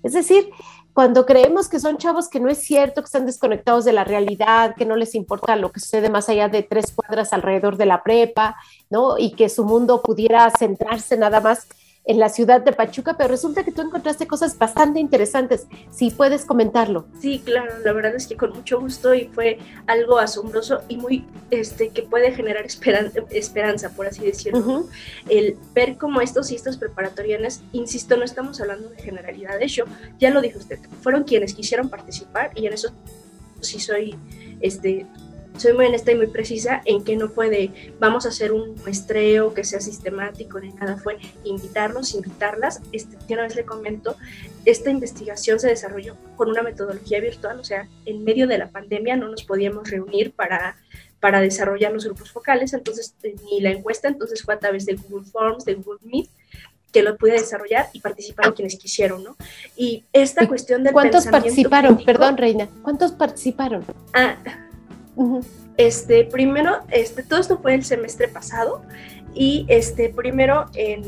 Es 0.02 0.14
decir, 0.14 0.48
cuando 0.94 1.26
creemos 1.26 1.68
que 1.68 1.78
son 1.78 1.98
chavos 1.98 2.30
que 2.30 2.40
no 2.40 2.48
es 2.48 2.56
cierto, 2.56 3.02
que 3.02 3.06
están 3.06 3.26
desconectados 3.26 3.84
de 3.84 3.92
la 3.92 4.04
realidad, 4.04 4.76
que 4.76 4.86
no 4.86 4.96
les 4.96 5.14
importa 5.14 5.54
lo 5.54 5.70
que 5.70 5.80
sucede 5.80 6.08
más 6.08 6.30
allá 6.30 6.48
de 6.48 6.62
tres 6.62 6.90
cuadras 6.90 7.34
alrededor 7.34 7.76
de 7.76 7.84
la 7.84 8.02
prepa, 8.02 8.56
¿no? 8.88 9.18
Y 9.18 9.32
que 9.32 9.50
su 9.50 9.66
mundo 9.66 10.00
pudiera 10.00 10.48
centrarse 10.48 11.18
nada 11.18 11.42
más 11.42 11.66
en 12.04 12.18
la 12.18 12.28
ciudad 12.28 12.60
de 12.60 12.72
Pachuca, 12.72 13.16
pero 13.16 13.28
resulta 13.28 13.64
que 13.64 13.70
tú 13.70 13.80
encontraste 13.80 14.26
cosas 14.26 14.58
bastante 14.58 14.98
interesantes. 14.98 15.66
Si 15.90 16.10
puedes 16.10 16.44
comentarlo. 16.44 17.06
Sí, 17.20 17.40
claro, 17.44 17.72
la 17.84 17.92
verdad 17.92 18.14
es 18.16 18.26
que 18.26 18.36
con 18.36 18.50
mucho 18.50 18.80
gusto 18.80 19.14
y 19.14 19.28
fue 19.28 19.58
algo 19.86 20.18
asombroso 20.18 20.80
y 20.88 20.96
muy, 20.96 21.24
este, 21.50 21.90
que 21.90 22.02
puede 22.02 22.32
generar 22.32 22.66
esperanza, 22.66 23.90
por 23.90 24.06
así 24.06 24.24
decirlo. 24.24 24.86
El 25.28 25.56
ver 25.74 25.96
cómo 25.96 26.20
estos 26.20 26.50
y 26.50 26.56
estas 26.56 26.76
preparatorianas, 26.76 27.62
insisto, 27.72 28.16
no 28.16 28.24
estamos 28.24 28.60
hablando 28.60 28.88
de 28.88 28.96
generalidades, 29.00 29.72
yo 29.72 29.84
ya 30.18 30.30
lo 30.30 30.40
dijo 30.40 30.58
usted, 30.58 30.80
fueron 31.02 31.22
quienes 31.22 31.54
quisieron 31.54 31.88
participar 31.88 32.50
y 32.56 32.66
en 32.66 32.72
eso 32.72 32.90
sí 33.60 33.78
soy, 33.78 34.16
este, 34.60 35.06
soy 35.56 35.72
muy 35.74 35.86
honesta 35.86 36.12
y 36.12 36.16
muy 36.16 36.26
precisa 36.28 36.82
en 36.84 37.04
que 37.04 37.16
no 37.16 37.30
puede, 37.30 37.94
vamos 37.98 38.26
a 38.26 38.30
hacer 38.30 38.52
un 38.52 38.74
muestreo 38.76 39.54
que 39.54 39.64
sea 39.64 39.80
sistemático 39.80 40.60
ni 40.60 40.70
nada, 40.70 40.96
fue 40.96 41.18
invitarlos, 41.44 42.14
invitarlas. 42.14 42.80
Este, 42.92 43.16
una 43.32 43.42
vez 43.42 43.56
le 43.56 43.64
comento, 43.64 44.16
esta 44.64 44.90
investigación 44.90 45.60
se 45.60 45.68
desarrolló 45.68 46.16
con 46.36 46.48
una 46.50 46.62
metodología 46.62 47.20
virtual, 47.20 47.60
o 47.60 47.64
sea, 47.64 47.88
en 48.06 48.24
medio 48.24 48.46
de 48.46 48.58
la 48.58 48.68
pandemia 48.68 49.16
no 49.16 49.28
nos 49.28 49.44
podíamos 49.44 49.88
reunir 49.90 50.32
para, 50.32 50.76
para 51.20 51.40
desarrollar 51.40 51.92
los 51.92 52.04
grupos 52.04 52.30
focales, 52.30 52.72
entonces 52.72 53.14
eh, 53.22 53.34
ni 53.44 53.60
la 53.60 53.70
encuesta, 53.70 54.08
entonces 54.08 54.42
fue 54.42 54.54
a 54.54 54.58
través 54.58 54.86
de 54.86 54.94
Google 54.94 55.26
Forms, 55.30 55.64
de 55.64 55.74
Google 55.74 56.00
Meet, 56.02 56.28
que 56.92 57.02
lo 57.02 57.16
pude 57.16 57.32
desarrollar 57.32 57.88
y 57.92 58.00
participaron 58.00 58.52
quienes 58.52 58.76
quisieron, 58.76 59.24
¿no? 59.24 59.36
Y 59.76 60.04
esta 60.12 60.46
cuestión 60.46 60.82
del 60.82 60.92
¿Cuántos 60.92 61.26
participaron? 61.26 62.04
Perdón, 62.04 62.36
Reina, 62.36 62.68
¿cuántos 62.82 63.12
participaron? 63.12 63.84
Ah, 64.12 64.36
este, 65.76 66.24
primero, 66.24 66.80
este, 66.90 67.22
todo 67.22 67.40
esto 67.40 67.58
fue 67.58 67.74
el 67.74 67.84
semestre 67.84 68.28
pasado 68.28 68.82
y 69.34 69.66
este, 69.68 70.08
primero 70.08 70.66
en 70.74 71.02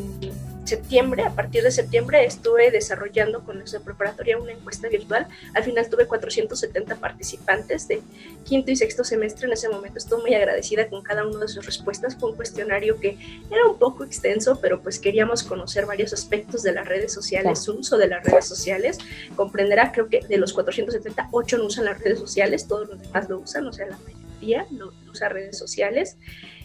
septiembre, 0.65 1.23
a 1.23 1.31
partir 1.31 1.63
de 1.63 1.71
septiembre, 1.71 2.25
estuve 2.25 2.71
desarrollando 2.71 3.45
con 3.45 3.59
nuestra 3.59 3.81
preparatoria 3.81 4.39
una 4.39 4.53
encuesta 4.53 4.89
virtual. 4.89 5.27
Al 5.55 5.65
final 5.65 5.89
tuve 5.89 6.07
470 6.07 6.97
participantes 6.97 7.89
de 7.89 8.03
quinto 8.45 8.71
y 8.71 8.77
sexto 8.77 9.05
semestre. 9.05 9.47
En 9.47 9.53
ese 9.53 9.69
momento 9.69 9.99
estuve 9.99 10.23
muy 10.23 10.35
agradecida 10.35 10.89
con 10.89 11.03
cada 11.03 11.27
una 11.27 11.41
de 11.41 11.49
sus 11.49 11.65
respuestas. 11.67 12.17
Fue 12.17 12.31
un 12.31 12.37
cuestionario 12.37 12.99
que 13.01 13.19
era 13.51 13.67
un 13.67 13.79
poco 13.79 14.05
extenso, 14.05 14.59
pero 14.61 14.81
pues 14.81 14.99
queríamos 14.99 15.43
conocer 15.43 15.87
varios 15.87 16.13
aspectos 16.13 16.63
de 16.63 16.73
las 16.73 16.87
redes 16.87 17.13
sociales, 17.13 17.61
su 17.61 17.79
uso 17.79 17.99
de 17.99 18.09
las 18.09 18.25
redes 18.25 18.47
sociales. 18.47 18.99
Comprenderá, 19.37 19.93
creo 19.93 20.09
que 20.09 20.21
de 20.21 20.39
los 20.39 20.53
470, 20.53 21.29
8 21.31 21.59
no 21.59 21.67
usan 21.67 21.85
las 21.85 22.01
redes 22.01 22.19
sociales, 22.19 22.67
todos 22.67 22.89
los 22.89 23.01
demás 23.01 23.29
lo 23.29 23.39
usan, 23.39 23.67
o 23.67 23.73
sea, 23.73 23.87
la 23.87 23.99
mayoría 23.99 24.67
no 24.71 24.93
usa 25.11 25.29
redes 25.29 25.59
sociales 25.59 26.17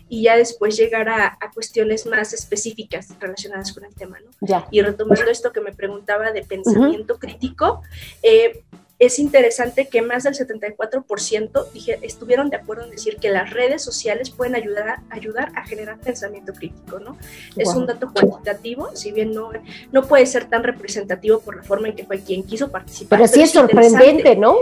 y 0.10 0.24
ya 0.24 0.36
después 0.36 0.76
llegar 0.76 1.08
a, 1.08 1.38
cuestiones 1.54 2.06
más 2.06 2.34
específicas 2.34 3.08
relacionadas 3.20 3.74
con 3.74 3.84
el 3.86 3.94
tema, 3.94 4.18
¿no? 4.20 4.68
Y 4.72 4.82
retomando 4.82 5.30
esto 5.30 5.52
que 5.52 5.62
me 5.62 5.74
preguntaba 5.74 6.32
de 6.32 6.44
pensamiento 6.44 7.18
crítico, 7.20 7.82
eh, 8.22 8.64
es 9.00 9.18
interesante 9.18 9.88
que 9.88 10.02
más 10.02 10.24
del 10.24 10.34
74% 10.34 11.72
dije, 11.72 12.00
estuvieron 12.02 12.50
de 12.50 12.58
acuerdo 12.58 12.84
en 12.84 12.92
decir 12.92 13.16
que 13.16 13.30
las 13.30 13.52
redes 13.52 13.82
sociales 13.82 14.30
pueden 14.30 14.56
ayudar 14.56 14.90
a, 14.90 15.04
ayudar 15.10 15.54
a 15.56 15.66
generar 15.66 16.00
pensamiento 16.00 16.52
crítico, 16.52 17.00
¿no? 17.00 17.18
Es 17.56 17.70
un 17.70 17.86
dato 17.86 18.12
cuantitativo, 18.12 18.94
si 18.96 19.14
bien 19.14 19.34
no, 19.34 19.52
no 19.94 20.04
puede 20.06 20.26
ser 20.26 20.50
tan 20.50 20.64
representativo 20.64 21.40
por 21.40 21.56
la 21.56 21.64
forma 21.64 21.88
en 21.88 21.96
que 21.96 22.06
fue 22.06 22.20
quien 22.20 22.44
quiso 22.44 22.70
participar. 22.70 23.20
Pero 23.20 23.32
sí 23.32 23.42
es 23.42 23.52
sorprendente, 23.52 24.36
¿no? 24.36 24.58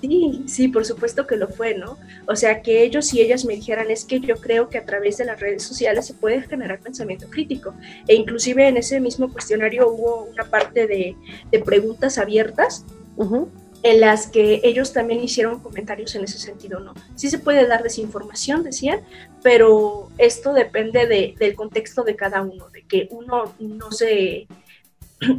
Sí, 0.00 0.42
sí, 0.46 0.68
por 0.68 0.84
supuesto 0.84 1.26
que 1.26 1.36
lo 1.36 1.48
fue, 1.48 1.74
¿no? 1.74 1.98
O 2.26 2.36
sea, 2.36 2.62
que 2.62 2.82
ellos 2.82 3.12
y 3.14 3.20
ellas 3.20 3.44
me 3.44 3.54
dijeran, 3.54 3.90
es 3.90 4.04
que 4.04 4.20
yo 4.20 4.36
creo 4.36 4.68
que 4.68 4.78
a 4.78 4.84
través 4.84 5.16
de 5.16 5.24
las 5.24 5.40
redes 5.40 5.62
sociales 5.62 6.06
se 6.06 6.14
puede 6.14 6.42
generar 6.42 6.80
pensamiento 6.80 7.28
crítico. 7.28 7.74
E 8.06 8.14
inclusive 8.14 8.68
en 8.68 8.76
ese 8.76 9.00
mismo 9.00 9.32
cuestionario 9.32 9.88
hubo 9.88 10.24
una 10.24 10.44
parte 10.44 10.86
de, 10.86 11.16
preguntas 11.64 12.18
abiertas 12.18 12.84
en 13.84 14.00
las 14.00 14.26
que 14.26 14.60
ellos 14.64 14.92
también 14.92 15.22
hicieron 15.22 15.60
comentarios 15.60 16.14
en 16.14 16.24
ese 16.24 16.38
sentido, 16.38 16.80
¿no? 16.80 16.94
Sí 17.14 17.28
se 17.28 17.38
puede 17.38 17.66
dar 17.66 17.82
desinformación, 17.82 18.64
decían, 18.64 19.00
pero 19.42 20.08
esto 20.18 20.54
depende 20.54 21.06
del 21.06 21.54
contexto 21.54 22.02
de 22.02 22.16
cada 22.16 22.42
uno, 22.42 22.70
de 22.70 22.82
que 22.82 23.08
uno 23.10 23.54
no 23.58 23.92
se 23.92 24.48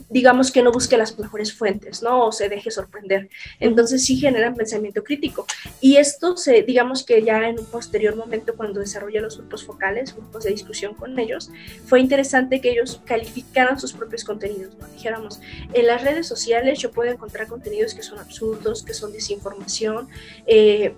digamos 0.09 0.51
que 0.51 0.61
no 0.61 0.71
busque 0.71 0.97
las 0.97 1.17
mejores 1.17 1.53
fuentes, 1.53 2.01
¿no? 2.01 2.25
O 2.25 2.31
se 2.31 2.49
deje 2.49 2.71
sorprender. 2.71 3.29
Entonces 3.59 4.03
sí 4.03 4.17
generan 4.17 4.55
pensamiento 4.55 5.03
crítico. 5.03 5.45
Y 5.81 5.97
esto 5.97 6.37
se, 6.37 6.63
digamos 6.63 7.03
que 7.03 7.23
ya 7.23 7.47
en 7.47 7.59
un 7.59 7.65
posterior 7.65 8.15
momento, 8.15 8.55
cuando 8.55 8.79
desarrolla 8.79 9.21
los 9.21 9.37
grupos 9.37 9.63
focales, 9.63 10.15
grupos 10.15 10.43
de 10.43 10.51
discusión 10.51 10.93
con 10.93 11.17
ellos, 11.19 11.51
fue 11.85 11.99
interesante 11.99 12.61
que 12.61 12.71
ellos 12.71 13.01
calificaran 13.05 13.79
sus 13.79 13.93
propios 13.93 14.23
contenidos, 14.23 14.75
¿no? 14.79 14.87
Dijéramos, 14.87 15.39
en 15.73 15.87
las 15.87 16.03
redes 16.03 16.27
sociales 16.27 16.79
yo 16.79 16.91
puedo 16.91 17.11
encontrar 17.11 17.47
contenidos 17.47 17.93
que 17.93 18.03
son 18.03 18.19
absurdos, 18.19 18.83
que 18.83 18.93
son 18.93 19.11
desinformación, 19.11 20.07
eh, 20.47 20.95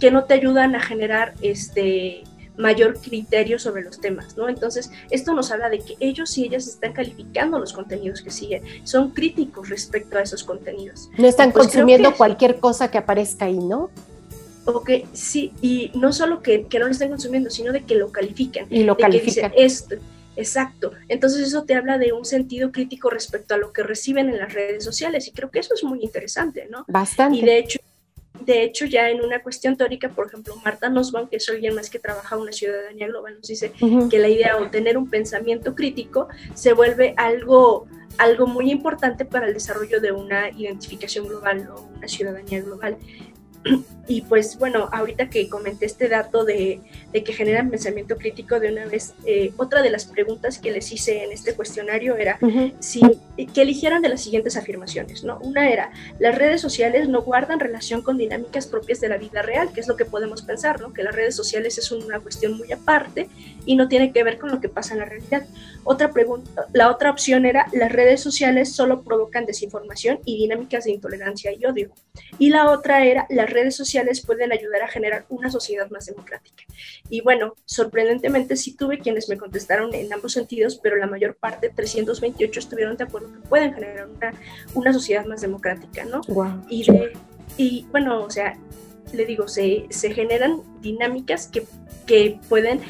que 0.00 0.10
no 0.10 0.24
te 0.24 0.34
ayudan 0.34 0.74
a 0.74 0.80
generar 0.80 1.34
este 1.42 2.22
mayor 2.56 2.98
criterio 3.00 3.58
sobre 3.58 3.82
los 3.82 4.00
temas, 4.00 4.36
¿no? 4.36 4.48
Entonces, 4.48 4.90
esto 5.10 5.34
nos 5.34 5.50
habla 5.50 5.68
de 5.68 5.80
que 5.80 5.96
ellos 6.00 6.36
y 6.38 6.44
ellas 6.44 6.66
están 6.66 6.92
calificando 6.92 7.58
los 7.58 7.72
contenidos 7.72 8.22
que 8.22 8.30
siguen, 8.30 8.62
son 8.84 9.10
críticos 9.10 9.68
respecto 9.68 10.18
a 10.18 10.22
esos 10.22 10.44
contenidos. 10.44 11.10
No 11.18 11.26
están 11.26 11.52
pues 11.52 11.66
consumiendo 11.66 12.14
cualquier 12.14 12.60
cosa 12.60 12.90
que 12.90 12.98
aparezca 12.98 13.46
ahí, 13.46 13.58
¿no? 13.58 13.90
Ok, 14.66 14.90
sí, 15.12 15.52
y 15.60 15.90
no 15.94 16.12
solo 16.12 16.42
que, 16.42 16.66
que, 16.66 16.78
no 16.78 16.86
lo 16.86 16.92
estén 16.92 17.10
consumiendo, 17.10 17.50
sino 17.50 17.72
de 17.72 17.84
que 17.84 17.96
lo 17.96 18.10
califican. 18.10 18.66
Y 18.70 18.84
lo 18.84 18.96
califican. 18.96 19.52
esto, 19.56 19.96
exacto. 20.36 20.92
Entonces 21.08 21.46
eso 21.48 21.64
te 21.64 21.74
habla 21.74 21.98
de 21.98 22.12
un 22.12 22.24
sentido 22.24 22.72
crítico 22.72 23.10
respecto 23.10 23.54
a 23.54 23.58
lo 23.58 23.72
que 23.72 23.82
reciben 23.82 24.30
en 24.30 24.38
las 24.38 24.54
redes 24.54 24.82
sociales 24.82 25.28
y 25.28 25.32
creo 25.32 25.50
que 25.50 25.58
eso 25.58 25.74
es 25.74 25.84
muy 25.84 26.02
interesante, 26.02 26.66
¿no? 26.70 26.84
Bastante. 26.88 27.38
Y 27.38 27.42
de 27.42 27.58
hecho, 27.58 27.78
de 28.40 28.64
hecho, 28.64 28.84
ya 28.84 29.10
en 29.10 29.22
una 29.22 29.42
cuestión 29.42 29.76
teórica, 29.76 30.08
por 30.08 30.26
ejemplo, 30.26 30.56
Marta 30.64 30.88
Nussbaum, 30.88 31.28
que 31.28 31.36
es 31.36 31.48
alguien 31.48 31.74
más 31.74 31.88
que 31.88 31.98
trabaja 31.98 32.36
una 32.36 32.52
ciudadanía 32.52 33.06
global, 33.06 33.36
nos 33.36 33.46
dice 33.46 33.72
que 34.10 34.18
la 34.18 34.28
idea 34.28 34.58
de 34.58 34.68
tener 34.68 34.98
un 34.98 35.08
pensamiento 35.08 35.74
crítico 35.74 36.28
se 36.52 36.72
vuelve 36.72 37.14
algo, 37.16 37.86
algo 38.18 38.46
muy 38.46 38.70
importante 38.70 39.24
para 39.24 39.46
el 39.46 39.54
desarrollo 39.54 40.00
de 40.00 40.12
una 40.12 40.50
identificación 40.50 41.28
global 41.28 41.68
o 41.74 41.88
una 41.96 42.08
ciudadanía 42.08 42.60
global. 42.60 42.98
Y 44.06 44.20
pues 44.22 44.58
bueno, 44.58 44.90
ahorita 44.92 45.30
que 45.30 45.48
comenté 45.48 45.86
este 45.86 46.08
dato 46.08 46.44
de, 46.44 46.80
que 47.12 47.32
generan 47.32 47.70
pensamiento 47.70 48.16
crítico 48.16 48.60
de 48.60 48.70
una 48.70 48.84
vez, 48.84 49.14
eh, 49.24 49.52
otra 49.56 49.80
de 49.80 49.90
las 49.90 50.04
preguntas 50.04 50.58
que 50.58 50.70
les 50.70 50.92
hice 50.92 51.24
en 51.24 51.32
este 51.32 51.54
cuestionario 51.54 52.16
era 52.16 52.38
si, 52.80 53.00
que 53.54 53.62
eligieran 53.62 54.02
de 54.02 54.10
las 54.10 54.22
siguientes 54.22 54.58
afirmaciones, 54.58 55.24
¿no? 55.24 55.38
Una 55.38 55.70
era, 55.70 55.90
las 56.18 56.36
redes 56.36 56.60
sociales 56.60 57.08
no 57.08 57.22
guardan 57.22 57.60
relación 57.60 58.02
con 58.02 58.18
dinámicas 58.18 58.66
propias 58.66 59.00
de 59.00 59.08
la 59.08 59.16
vida 59.16 59.40
real, 59.40 59.72
que 59.72 59.80
es 59.80 59.88
lo 59.88 59.96
que 59.96 60.04
podemos 60.04 60.42
pensar, 60.42 60.82
¿no? 60.82 60.92
Que 60.92 61.02
las 61.02 61.14
redes 61.14 61.34
sociales 61.34 61.78
es 61.78 61.90
una 61.90 62.20
cuestión 62.20 62.58
muy 62.58 62.72
aparte 62.72 63.28
y 63.64 63.76
no 63.76 63.88
tiene 63.88 64.12
que 64.12 64.22
ver 64.22 64.38
con 64.38 64.50
lo 64.50 64.60
que 64.60 64.68
pasa 64.68 64.92
en 64.92 65.00
la 65.00 65.06
realidad. 65.06 65.46
Otra 65.84 66.10
pregunta, 66.10 66.66
la 66.72 66.90
otra 66.90 67.10
opción 67.10 67.46
era, 67.46 67.66
las 67.72 67.92
redes 67.92 68.20
sociales 68.20 68.72
solo 68.72 69.02
provocan 69.02 69.46
desinformación 69.46 70.20
y 70.24 70.38
dinámicas 70.38 70.84
de 70.84 70.92
intolerancia 70.92 71.52
y 71.52 71.64
odio. 71.66 71.90
Y 72.38 72.50
la 72.50 72.70
otra 72.70 73.04
era, 73.04 73.26
las 73.28 73.50
redes 73.50 73.76
sociales 73.76 74.24
pueden 74.24 74.52
ayudar 74.52 74.82
a 74.82 74.88
generar 74.88 75.26
una 75.28 75.50
sociedad 75.50 75.90
más 75.90 76.06
democrática. 76.06 76.64
Y 77.08 77.20
bueno, 77.20 77.54
sorprendentemente 77.64 78.56
sí 78.56 78.74
tuve 78.76 78.98
quienes 78.98 79.28
me 79.28 79.36
contestaron 79.36 79.94
en 79.94 80.12
ambos 80.12 80.32
sentidos, 80.32 80.80
pero 80.82 80.96
la 80.96 81.06
mayor 81.06 81.36
parte, 81.36 81.68
328, 81.68 82.60
estuvieron 82.60 82.96
de 82.96 83.04
acuerdo 83.04 83.32
que 83.32 83.48
pueden 83.48 83.74
generar 83.74 84.08
una, 84.08 84.32
una 84.74 84.92
sociedad 84.92 85.24
más 85.26 85.40
democrática, 85.42 86.04
¿no? 86.04 86.20
Y, 86.68 86.86
y 87.56 87.86
bueno, 87.90 88.22
o 88.22 88.30
sea, 88.30 88.58
le 89.12 89.24
digo, 89.26 89.48
se, 89.48 89.86
se 89.90 90.12
generan 90.12 90.62
dinámicas 90.80 91.46
que, 91.46 91.66
que 92.06 92.38
pueden 92.48 92.80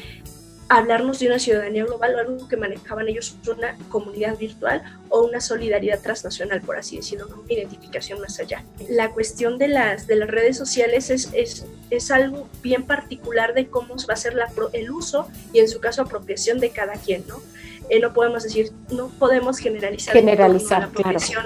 hablarnos 0.67 1.19
de 1.19 1.27
una 1.27 1.39
ciudadanía 1.39 1.85
global 1.85 2.15
o 2.15 2.19
algo 2.19 2.47
que 2.47 2.57
manejaban 2.57 3.07
ellos, 3.07 3.35
una 3.47 3.77
comunidad 3.89 4.37
virtual 4.37 4.83
o 5.09 5.23
una 5.23 5.39
solidaridad 5.39 6.01
transnacional, 6.01 6.61
por 6.61 6.77
así 6.77 6.97
decirlo, 6.97 7.27
una 7.27 7.53
identificación 7.53 8.19
más 8.19 8.39
allá. 8.39 8.63
La 8.89 9.11
cuestión 9.11 9.57
de 9.57 9.67
las, 9.67 10.07
de 10.07 10.15
las 10.15 10.29
redes 10.29 10.57
sociales 10.57 11.09
es, 11.09 11.29
es, 11.33 11.65
es 11.89 12.11
algo 12.11 12.49
bien 12.63 12.83
particular 12.83 13.53
de 13.53 13.67
cómo 13.67 13.95
va 14.09 14.13
a 14.13 14.17
ser 14.17 14.33
la, 14.33 14.51
el 14.73 14.89
uso 14.91 15.27
y 15.53 15.59
en 15.59 15.67
su 15.67 15.79
caso 15.79 16.01
apropiación 16.01 16.59
de 16.59 16.71
cada 16.71 16.93
quien, 16.93 17.25
¿no? 17.27 17.41
Eh, 17.89 17.99
no 17.99 18.13
podemos 18.13 18.41
decir, 18.43 18.71
no 18.89 19.09
podemos 19.09 19.59
generalizar, 19.59 20.15
generalizar 20.15 20.79
la 20.79 20.85
apropiación. 20.87 21.45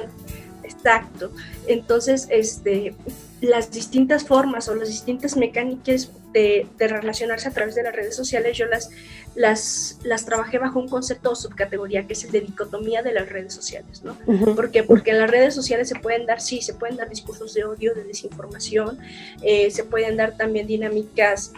Exacto. 0.80 1.32
Entonces, 1.68 2.28
este, 2.30 2.96
las 3.42 3.72
distintas 3.72 4.26
formas 4.26 4.68
o 4.70 4.76
las 4.76 4.88
distintas 4.90 5.38
mecánicas 5.38 6.12
de, 6.34 6.68
relacionarse 6.78 7.48
a 7.48 7.52
través 7.52 7.76
de 7.76 7.84
las 7.84 7.96
redes 7.96 8.16
sociales, 8.16 8.58
yo 8.58 8.66
las, 8.66 8.90
las, 9.36 10.00
las 10.04 10.26
trabajé 10.26 10.58
bajo 10.58 10.80
un 10.80 10.88
concepto 10.88 11.32
o 11.32 11.36
subcategoría 11.36 12.06
que 12.06 12.14
es 12.14 12.24
el 12.24 12.32
de 12.32 12.42
dicotomía 12.42 13.02
de 13.02 13.14
las 13.14 13.30
redes 13.30 13.54
sociales, 13.54 14.04
¿no? 14.04 14.16
¿Por 14.56 14.72
qué? 14.72 14.84
Porque 14.84 15.12
en 15.12 15.20
las 15.20 15.30
redes 15.30 15.56
sociales 15.56 15.90
se 15.90 15.96
pueden 15.96 16.26
dar, 16.26 16.40
sí, 16.40 16.62
se 16.62 16.74
pueden 16.74 16.98
dar 16.98 17.10
discursos 17.10 17.54
de 17.54 17.66
odio, 17.66 17.94
de 17.96 18.04
desinformación, 18.04 19.00
eh, 19.42 19.72
se 19.72 19.84
pueden 19.84 20.18
dar 20.18 20.38
también 20.38 20.68
dinámicas 20.68 21.54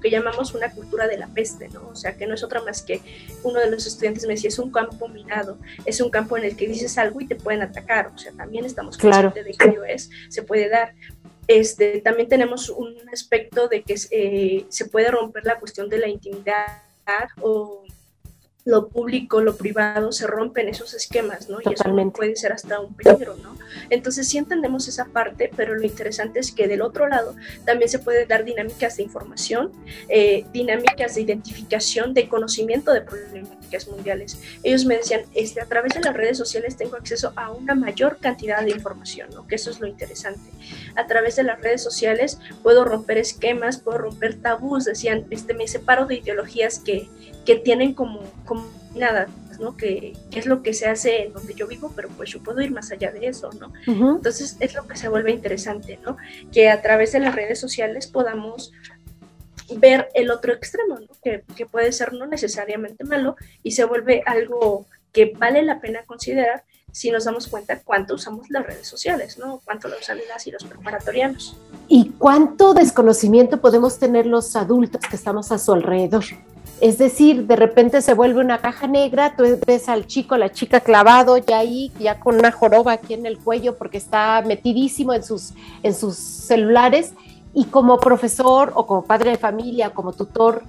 que 0.00 0.10
llamamos 0.10 0.54
una 0.54 0.70
cultura 0.72 1.06
de 1.06 1.18
la 1.18 1.28
peste, 1.28 1.68
¿no? 1.68 1.88
O 1.88 1.96
sea, 1.96 2.16
que 2.16 2.26
no 2.26 2.34
es 2.34 2.42
otra 2.42 2.62
más 2.62 2.82
que 2.82 3.00
uno 3.42 3.60
de 3.60 3.70
los 3.70 3.86
estudiantes 3.86 4.26
me 4.26 4.34
decía, 4.34 4.48
es 4.48 4.58
un 4.58 4.70
campo 4.70 5.08
minado, 5.08 5.58
es 5.84 6.00
un 6.00 6.10
campo 6.10 6.36
en 6.36 6.44
el 6.44 6.56
que 6.56 6.66
dices 6.66 6.98
algo 6.98 7.20
y 7.20 7.26
te 7.26 7.36
pueden 7.36 7.62
atacar, 7.62 8.08
o 8.08 8.18
sea, 8.18 8.32
también 8.32 8.64
estamos 8.64 8.98
conscientes 8.98 9.44
de 9.44 9.52
que 9.52 9.68
ello 9.68 9.84
es, 9.84 10.10
se 10.28 10.42
puede 10.42 10.68
dar. 10.68 10.94
Este, 11.46 12.00
también 12.00 12.28
tenemos 12.28 12.68
un 12.68 12.94
aspecto 13.12 13.66
de 13.66 13.82
que 13.82 13.96
eh, 14.12 14.66
se 14.68 14.84
puede 14.86 15.10
romper 15.10 15.44
la 15.44 15.58
cuestión 15.58 15.88
de 15.88 15.98
la 15.98 16.08
intimidad 16.08 16.66
o 17.40 17.82
lo 18.64 18.88
público, 18.88 19.40
lo 19.40 19.56
privado, 19.56 20.12
se 20.12 20.26
rompen 20.26 20.68
esos 20.68 20.94
esquemas, 20.94 21.48
¿no? 21.48 21.58
Y 21.60 21.72
eso 21.72 21.84
puede 22.14 22.36
ser 22.36 22.52
hasta 22.52 22.80
un 22.80 22.94
peligro, 22.94 23.36
¿no? 23.36 23.56
Entonces 23.88 24.28
sí 24.28 24.38
entendemos 24.38 24.86
esa 24.88 25.06
parte, 25.06 25.50
pero 25.56 25.74
lo 25.74 25.84
interesante 25.84 26.40
es 26.40 26.52
que 26.52 26.68
del 26.68 26.82
otro 26.82 27.08
lado 27.08 27.34
también 27.64 27.88
se 27.88 27.98
puede 27.98 28.26
dar 28.26 28.44
dinámicas 28.44 28.96
de 28.96 29.04
información, 29.04 29.72
eh, 30.08 30.44
dinámicas 30.52 31.14
de 31.14 31.22
identificación, 31.22 32.12
de 32.14 32.28
conocimiento 32.28 32.92
de 32.92 33.00
problemáticas 33.00 33.88
mundiales. 33.88 34.40
Ellos 34.62 34.84
me 34.84 34.96
decían, 34.96 35.22
este, 35.34 35.60
a 35.60 35.66
través 35.66 35.94
de 35.94 36.00
las 36.00 36.14
redes 36.14 36.36
sociales 36.36 36.76
tengo 36.76 36.96
acceso 36.96 37.32
a 37.36 37.50
una 37.52 37.74
mayor 37.74 38.18
cantidad 38.18 38.62
de 38.62 38.70
información, 38.70 39.30
¿no? 39.34 39.46
Que 39.46 39.54
eso 39.54 39.70
es 39.70 39.80
lo 39.80 39.86
interesante. 39.86 40.50
A 40.96 41.06
través 41.06 41.36
de 41.36 41.44
las 41.44 41.60
redes 41.60 41.82
sociales 41.82 42.38
puedo 42.62 42.84
romper 42.84 43.18
esquemas, 43.18 43.78
puedo 43.78 43.98
romper 43.98 44.40
tabús, 44.40 44.84
decían, 44.84 45.26
este, 45.30 45.54
me 45.54 45.66
separo 45.66 46.06
de 46.06 46.16
ideologías 46.16 46.78
que, 46.78 47.08
que 47.44 47.56
tienen 47.56 47.94
como 47.94 48.20
nada, 48.94 49.28
¿no? 49.58 49.76
Que, 49.76 50.14
es 50.32 50.46
lo 50.46 50.62
que 50.62 50.74
se 50.74 50.86
hace 50.86 51.24
en 51.24 51.32
donde 51.32 51.54
yo 51.54 51.66
vivo, 51.66 51.92
pero 51.94 52.08
pues 52.08 52.30
yo 52.30 52.42
puedo 52.42 52.60
ir 52.60 52.70
más 52.70 52.90
allá 52.90 53.12
de 53.12 53.26
eso, 53.26 53.50
¿no? 53.58 53.72
Entonces 53.86 54.56
es 54.60 54.74
lo 54.74 54.86
que 54.86 54.96
se 54.96 55.08
vuelve 55.08 55.32
interesante, 55.32 55.98
¿no? 56.04 56.16
Que 56.52 56.70
a 56.70 56.82
través 56.82 57.12
de 57.12 57.20
las 57.20 57.34
redes 57.34 57.60
sociales 57.60 58.06
podamos 58.06 58.72
ver 59.76 60.08
el 60.14 60.30
otro 60.30 60.52
extremo, 60.52 60.98
¿no? 60.98 61.08
Que, 61.22 61.44
que 61.56 61.66
puede 61.66 61.92
ser 61.92 62.12
no 62.12 62.26
necesariamente 62.26 63.04
malo 63.04 63.36
y 63.62 63.72
se 63.72 63.84
vuelve 63.84 64.22
algo 64.26 64.86
que 65.12 65.32
vale 65.36 65.62
la 65.62 65.80
pena 65.80 66.04
considerar 66.04 66.64
si 66.92 67.10
nos 67.10 67.24
damos 67.24 67.46
cuenta 67.46 67.80
cuánto 67.84 68.14
usamos 68.14 68.50
las 68.50 68.66
redes 68.66 68.86
sociales, 68.86 69.38
¿no? 69.38 69.60
Cuánto 69.64 69.88
lo 69.88 69.96
usan 69.98 70.18
las 70.28 70.46
y 70.46 70.50
los 70.50 70.64
preparatorianos. 70.64 71.56
¿Y 71.88 72.10
cuánto 72.18 72.74
desconocimiento 72.74 73.60
podemos 73.60 73.98
tener 73.98 74.26
los 74.26 74.56
adultos 74.56 75.00
que 75.08 75.16
estamos 75.16 75.52
a 75.52 75.58
su 75.58 75.72
alrededor? 75.72 76.24
Es 76.80 76.96
decir, 76.96 77.46
de 77.46 77.56
repente 77.56 78.00
se 78.00 78.14
vuelve 78.14 78.40
una 78.40 78.58
caja 78.58 78.86
negra, 78.86 79.34
tú 79.36 79.44
ves 79.66 79.88
al 79.90 80.06
chico, 80.06 80.38
la 80.38 80.50
chica 80.50 80.80
clavado 80.80 81.36
ya 81.36 81.58
ahí, 81.58 81.92
ya 81.98 82.18
con 82.18 82.36
una 82.36 82.52
joroba 82.52 82.92
aquí 82.92 83.12
en 83.12 83.26
el 83.26 83.38
cuello 83.38 83.76
porque 83.76 83.98
está 83.98 84.42
metidísimo 84.46 85.12
en 85.12 85.22
sus, 85.22 85.52
en 85.82 85.94
sus 85.94 86.16
celulares 86.16 87.12
y 87.52 87.66
como 87.66 87.98
profesor 87.98 88.72
o 88.74 88.86
como 88.86 89.04
padre 89.04 89.32
de 89.32 89.36
familia, 89.36 89.90
como 89.90 90.14
tutor, 90.14 90.62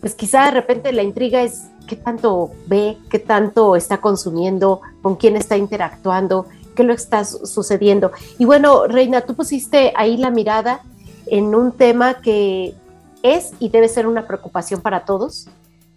pues 0.00 0.14
quizá 0.14 0.44
de 0.44 0.50
repente 0.52 0.92
la 0.92 1.02
intriga 1.02 1.42
es 1.42 1.64
qué 1.88 1.96
tanto 1.96 2.52
ve, 2.68 2.96
qué 3.10 3.18
tanto 3.18 3.74
está 3.74 3.98
consumiendo, 3.98 4.82
con 5.02 5.16
quién 5.16 5.34
está 5.34 5.56
interactuando, 5.56 6.46
qué 6.76 6.84
lo 6.84 6.92
está 6.92 7.24
sucediendo. 7.24 8.12
Y 8.38 8.44
bueno, 8.44 8.86
Reina, 8.86 9.22
tú 9.22 9.34
pusiste 9.34 9.92
ahí 9.96 10.16
la 10.16 10.30
mirada 10.30 10.82
en 11.26 11.56
un 11.56 11.72
tema 11.72 12.20
que 12.20 12.74
es 13.22 13.52
y 13.58 13.68
debe 13.68 13.88
ser 13.88 14.06
una 14.06 14.26
preocupación 14.26 14.80
para 14.80 15.04
todos. 15.04 15.48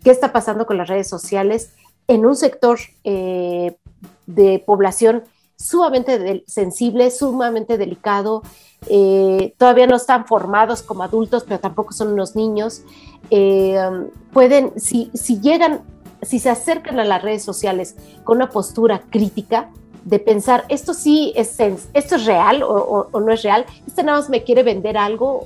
¿Qué 0.03 0.11
está 0.11 0.31
pasando 0.31 0.65
con 0.65 0.77
las 0.77 0.87
redes 0.87 1.09
sociales 1.09 1.71
en 2.07 2.25
un 2.25 2.35
sector 2.35 2.79
eh, 3.03 3.75
de 4.25 4.63
población 4.65 5.23
sumamente 5.57 6.43
sensible, 6.47 7.11
sumamente 7.11 7.77
delicado? 7.77 8.43
Eh, 8.87 9.53
todavía 9.57 9.87
no 9.87 9.97
están 9.97 10.25
formados 10.25 10.81
como 10.81 11.03
adultos, 11.03 11.43
pero 11.43 11.59
tampoco 11.59 11.93
son 11.93 12.13
unos 12.13 12.35
niños. 12.35 12.83
Eh, 13.29 13.77
pueden, 14.31 14.79
si, 14.79 15.11
si 15.13 15.39
llegan, 15.41 15.81
si 16.21 16.39
se 16.39 16.49
acercan 16.49 16.99
a 16.99 17.03
las 17.03 17.21
redes 17.21 17.43
sociales 17.43 17.95
con 18.23 18.37
una 18.37 18.49
postura 18.49 19.03
crítica, 19.09 19.69
de 20.05 20.17
pensar, 20.17 20.63
esto 20.69 20.93
sí 20.93 21.33
es, 21.35 21.59
esto 21.59 22.15
es 22.15 22.25
real 22.25 22.63
o, 22.63 23.09
no 23.19 23.33
es 23.33 23.43
real, 23.43 23.65
este 23.85 24.01
nada 24.01 24.19
más 24.19 24.29
me 24.29 24.43
quiere 24.43 24.63
vender 24.63 24.97
algo, 24.97 25.45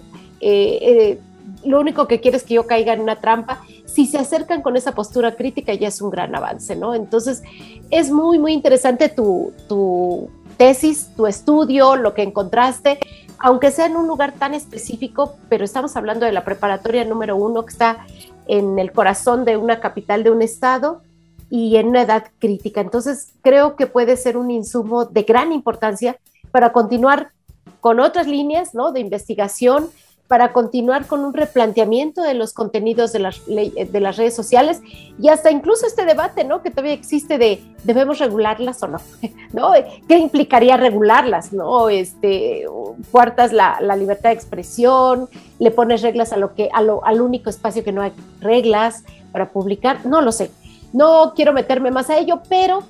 lo 1.64 1.80
único 1.80 2.08
que 2.08 2.20
quiere 2.20 2.38
es 2.38 2.44
que 2.44 2.56
yo 2.56 2.68
caiga 2.68 2.94
en 2.94 3.02
una 3.02 3.20
trampa. 3.20 3.62
Si 3.86 4.06
se 4.06 4.18
acercan 4.18 4.62
con 4.62 4.76
esa 4.76 4.94
postura 4.94 5.36
crítica 5.36 5.74
ya 5.74 5.88
es 5.88 6.02
un 6.02 6.10
gran 6.10 6.36
avance, 6.36 6.76
¿no? 6.76 6.96
Entonces 6.96 7.44
es 7.90 8.12
muy, 8.12 8.40
muy 8.40 8.54
interesante 8.54 9.10
tu, 9.10 9.54
tu 9.68 10.30
tesis, 10.58 11.10
tu 11.16 11.28
estudio, 11.28 11.96
lo 11.96 12.14
que 12.14 12.24
encontraste, 12.24 13.00
aunque 13.40 13.72
sea 13.72 13.88
en 13.88 13.98
un 13.98 14.08
lugar 14.08 14.34
tan 14.34 14.54
específico, 14.54 15.36
pero 15.50 15.66
estamos 15.66 15.96
hablando 15.96 16.26
de 16.26 16.32
la 16.32 16.46
preparatoria 16.46 17.04
número 17.06 17.36
uno 17.36 17.66
que 17.66 17.72
está 17.72 18.06
en 18.48 18.80
el 18.80 18.92
corazón 18.92 19.46
de 19.46 19.58
una 19.58 19.80
capital 19.80 20.24
de 20.24 20.32
un 20.32 20.42
estado 20.42 21.02
y 21.50 21.76
en 21.76 21.88
una 21.88 22.02
edad 22.02 22.26
crítica. 22.40 22.82
Entonces 22.82 23.34
creo 23.42 23.76
que 23.76 23.88
puede 23.88 24.18
ser 24.18 24.38
un 24.38 24.50
insumo 24.52 25.06
de 25.06 25.24
gran 25.24 25.52
importancia 25.52 26.18
para 26.52 26.72
continuar 26.72 27.32
con 27.80 28.00
otras 28.00 28.28
líneas 28.28 28.74
¿no? 28.74 28.92
de 28.92 29.02
investigación 29.02 29.90
para 30.28 30.54
continuar 30.54 31.06
con 31.06 31.24
un 31.26 31.34
replanteamiento 31.34 32.24
de 32.24 32.34
los 32.34 32.54
contenidos 32.54 33.12
de 33.14 33.20
las, 33.20 33.46
de 33.46 34.00
las 34.00 34.18
redes 34.18 34.36
sociales 34.36 34.82
y 35.20 35.30
hasta 35.30 35.52
incluso 35.52 35.86
este 35.86 36.06
debate, 36.06 36.44
¿no? 36.44 36.62
Que 36.62 36.72
todavía 36.72 36.94
existe 36.94 37.38
de 37.38 37.62
debemos 37.84 38.20
regularlas 38.20 38.82
o 38.84 38.88
no, 38.88 39.00
¿no? 39.54 39.72
¿Qué 40.08 40.18
implicaría 40.18 40.78
regularlas, 40.78 41.54
¿no? 41.54 41.90
Este, 41.90 42.66
cuartas 43.12 43.52
la, 43.52 43.78
la 43.82 43.96
libertad 43.96 44.30
de 44.30 44.36
expresión, 44.36 45.30
le 45.60 45.72
pones 45.72 46.02
reglas 46.02 46.34
a 46.34 46.38
lo 46.38 46.56
que, 46.56 46.70
a 46.74 46.82
lo, 46.82 47.06
al 47.06 47.22
único 47.22 47.50
espacio 47.50 47.84
que 47.84 47.92
no 47.92 48.02
hay 48.02 48.14
reglas 48.40 49.04
para 49.32 49.50
publicar, 49.50 50.06
no 50.06 50.22
lo 50.22 50.32
sé. 50.32 50.52
No 50.94 51.34
quiero 51.36 51.54
meterme 51.54 51.92
más 51.92 52.10
a 52.10 52.18
ello, 52.18 52.42
pero 52.48 52.84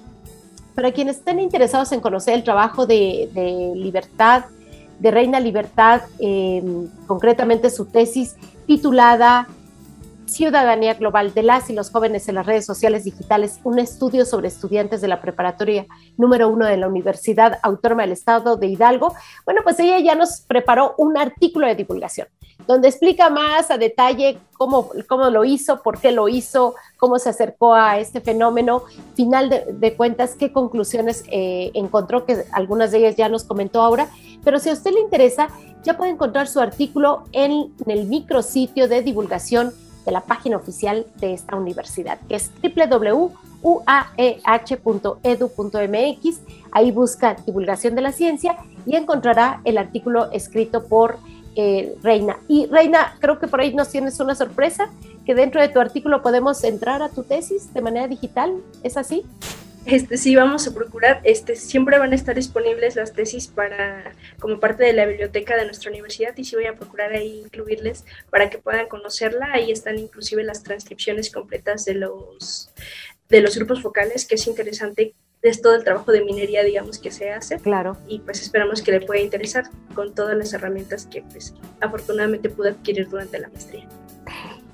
para 0.76 0.92
quienes 0.92 1.18
estén 1.18 1.40
interesados 1.40 1.92
en 1.92 2.00
conocer 2.00 2.36
el 2.36 2.44
trabajo 2.44 2.86
de, 2.86 3.30
de 3.34 3.74
libertad, 3.76 4.46
de 5.04 5.12
Reina 5.12 5.42
Libertad, 5.42 6.02
em, 6.18 6.88
concretamente 7.08 7.70
su 7.70 7.86
tesis 7.86 8.38
titulada 8.66 9.50
Ciudadanía 10.26 10.94
Global 10.94 11.34
de 11.34 11.44
las 11.44 11.70
y 11.70 11.74
los 11.74 11.92
jóvenes 11.92 12.30
en 12.30 12.36
las 12.36 12.46
redes 12.46 12.66
sociales 12.66 13.04
digitales, 13.04 13.60
un 13.66 13.80
estudio 13.80 14.26
sobre 14.26 14.48
estudiantes 14.48 15.02
de 15.02 15.10
la 15.10 15.20
preparatoria 15.20 15.86
número 16.18 16.48
uno 16.48 16.66
de 16.66 16.78
la 16.78 16.88
Universidad 16.88 17.60
Autónoma 17.62 18.04
del 18.04 18.14
Estado 18.14 18.56
de 18.56 18.68
Hidalgo. 18.68 19.14
Bueno, 19.44 19.60
pues 19.64 19.78
ella 19.82 20.00
ya 20.00 20.16
nos 20.16 20.40
preparó 20.42 20.96
un 20.98 21.18
artículo 21.18 21.68
de 21.68 21.76
divulgación 21.76 22.30
donde 22.68 22.88
explica 22.88 23.30
más 23.30 23.72
a 23.72 23.78
detalle 23.78 24.38
cómo, 24.54 24.90
cómo 25.08 25.30
lo 25.30 25.46
hizo, 25.46 25.82
por 25.82 26.00
qué 26.00 26.12
lo 26.12 26.30
hizo, 26.30 26.76
cómo 26.98 27.20
se 27.20 27.30
acercó 27.30 27.74
a 27.74 28.00
este 28.00 28.22
fenómeno, 28.22 28.84
final 29.16 29.50
de, 29.50 29.94
cuentas, 29.96 30.36
qué 30.36 30.52
conclusiones 30.52 31.24
eh, 31.30 31.72
encontró, 31.74 32.26
que 32.26 32.44
algunas 32.52 32.92
de 32.92 33.00
ellas 33.00 33.16
ya 33.16 33.30
nos 33.30 33.44
comentó 33.44 33.82
ahora, 33.82 34.10
pero 34.44 34.60
si 34.60 34.70
a 34.70 34.74
usted 34.74 34.92
le 34.92 35.00
interesa, 35.00 35.50
ya 35.84 35.98
puede 35.98 36.12
encontrar 36.12 36.48
su 36.48 36.60
artículo 36.60 37.24
en, 37.32 37.74
el 37.86 38.06
micrositio 38.08 38.88
de 38.88 39.02
divulgación 39.02 39.74
de 40.06 40.12
la 40.12 40.22
página 40.22 40.58
oficial 40.58 41.06
de 41.18 41.34
esta 41.34 41.56
universidad, 41.56 42.20
que 42.28 42.36
es 42.36 42.52
www.uaeh.edu.mx. 42.62 43.32
Ahí 46.72 46.92
busca 46.92 47.36
divulgación 47.46 47.96
de 47.96 48.02
la 48.02 48.12
ciencia 48.12 48.58
y 48.86 48.96
encontrará 48.96 49.62
el 49.64 49.78
artículo 49.78 50.30
escrito 50.32 50.84
por 50.86 51.20
eh, 51.56 51.96
Reina. 52.02 52.40
Y 52.48 52.68
Reina, 52.68 53.18
creo 53.20 53.40
que 53.40 53.48
por 53.48 53.62
ahí 53.62 53.74
nos 53.74 53.90
tienes 53.90 54.20
una 54.20 54.36
sorpresa, 54.36 54.90
que 55.26 55.36
dentro 55.36 55.62
de 55.62 55.70
tu 55.70 55.80
artículo 55.80 56.22
podemos 56.22 56.64
entrar 56.64 57.02
a 57.02 57.10
tu 57.10 57.24
tesis 57.24 57.74
de 57.74 57.82
manera 57.82 58.08
digital, 58.08 58.54
¿es 58.84 58.98
así? 58.98 59.26
Este, 59.86 60.16
sí, 60.16 60.34
vamos 60.36 60.66
a 60.66 60.74
procurar, 60.74 61.20
este, 61.26 61.58
siempre 61.58 62.00
van 62.00 62.14
a 62.14 62.16
estar 62.16 62.36
disponibles 62.36 62.96
las 62.96 63.12
tesis 63.12 63.48
para, 63.48 64.14
como 64.40 64.60
parte 64.60 64.84
de 64.84 64.94
la 64.94 65.06
biblioteca 65.06 65.58
de 65.58 65.66
nuestra 65.66 65.92
universidad 65.92 66.36
y 66.38 66.46
sí 66.46 66.56
voy 66.56 66.68
a 66.68 66.76
procurar 66.76 67.12
ahí 67.12 67.42
incluirles 67.44 68.06
para 68.30 68.50
que 68.50 68.60
puedan 68.60 68.88
conocerla. 68.88 69.50
Ahí 69.52 69.72
están 69.72 70.00
inclusive 70.00 70.44
las 70.44 70.64
transcripciones 70.64 71.30
completas 71.32 71.84
de 71.84 71.96
los, 71.96 72.72
de 73.28 73.42
los 73.42 73.58
grupos 73.58 73.82
focales, 73.82 74.26
que 74.26 74.36
es 74.36 74.48
interesante 74.48 75.16
es 75.44 75.62
todo 75.62 75.76
el 75.76 75.84
trabajo 75.84 76.12
de 76.12 76.24
minería, 76.24 76.64
digamos, 76.64 76.98
que 76.98 77.12
se 77.12 77.32
hace. 77.32 77.60
Claro. 77.60 77.98
Y 78.08 78.20
pues 78.20 78.42
esperamos 78.42 78.82
que 78.82 78.94
le 78.94 79.02
pueda 79.02 79.22
interesar 79.22 79.66
con 79.94 80.16
todas 80.16 80.36
las 80.38 80.54
herramientas 80.54 81.06
que 81.06 81.22
pues 81.22 81.54
afortunadamente 81.82 82.50
pude 82.50 82.70
adquirir 82.70 83.10
durante 83.10 83.40
la 83.40 83.50
maestría. 83.50 83.88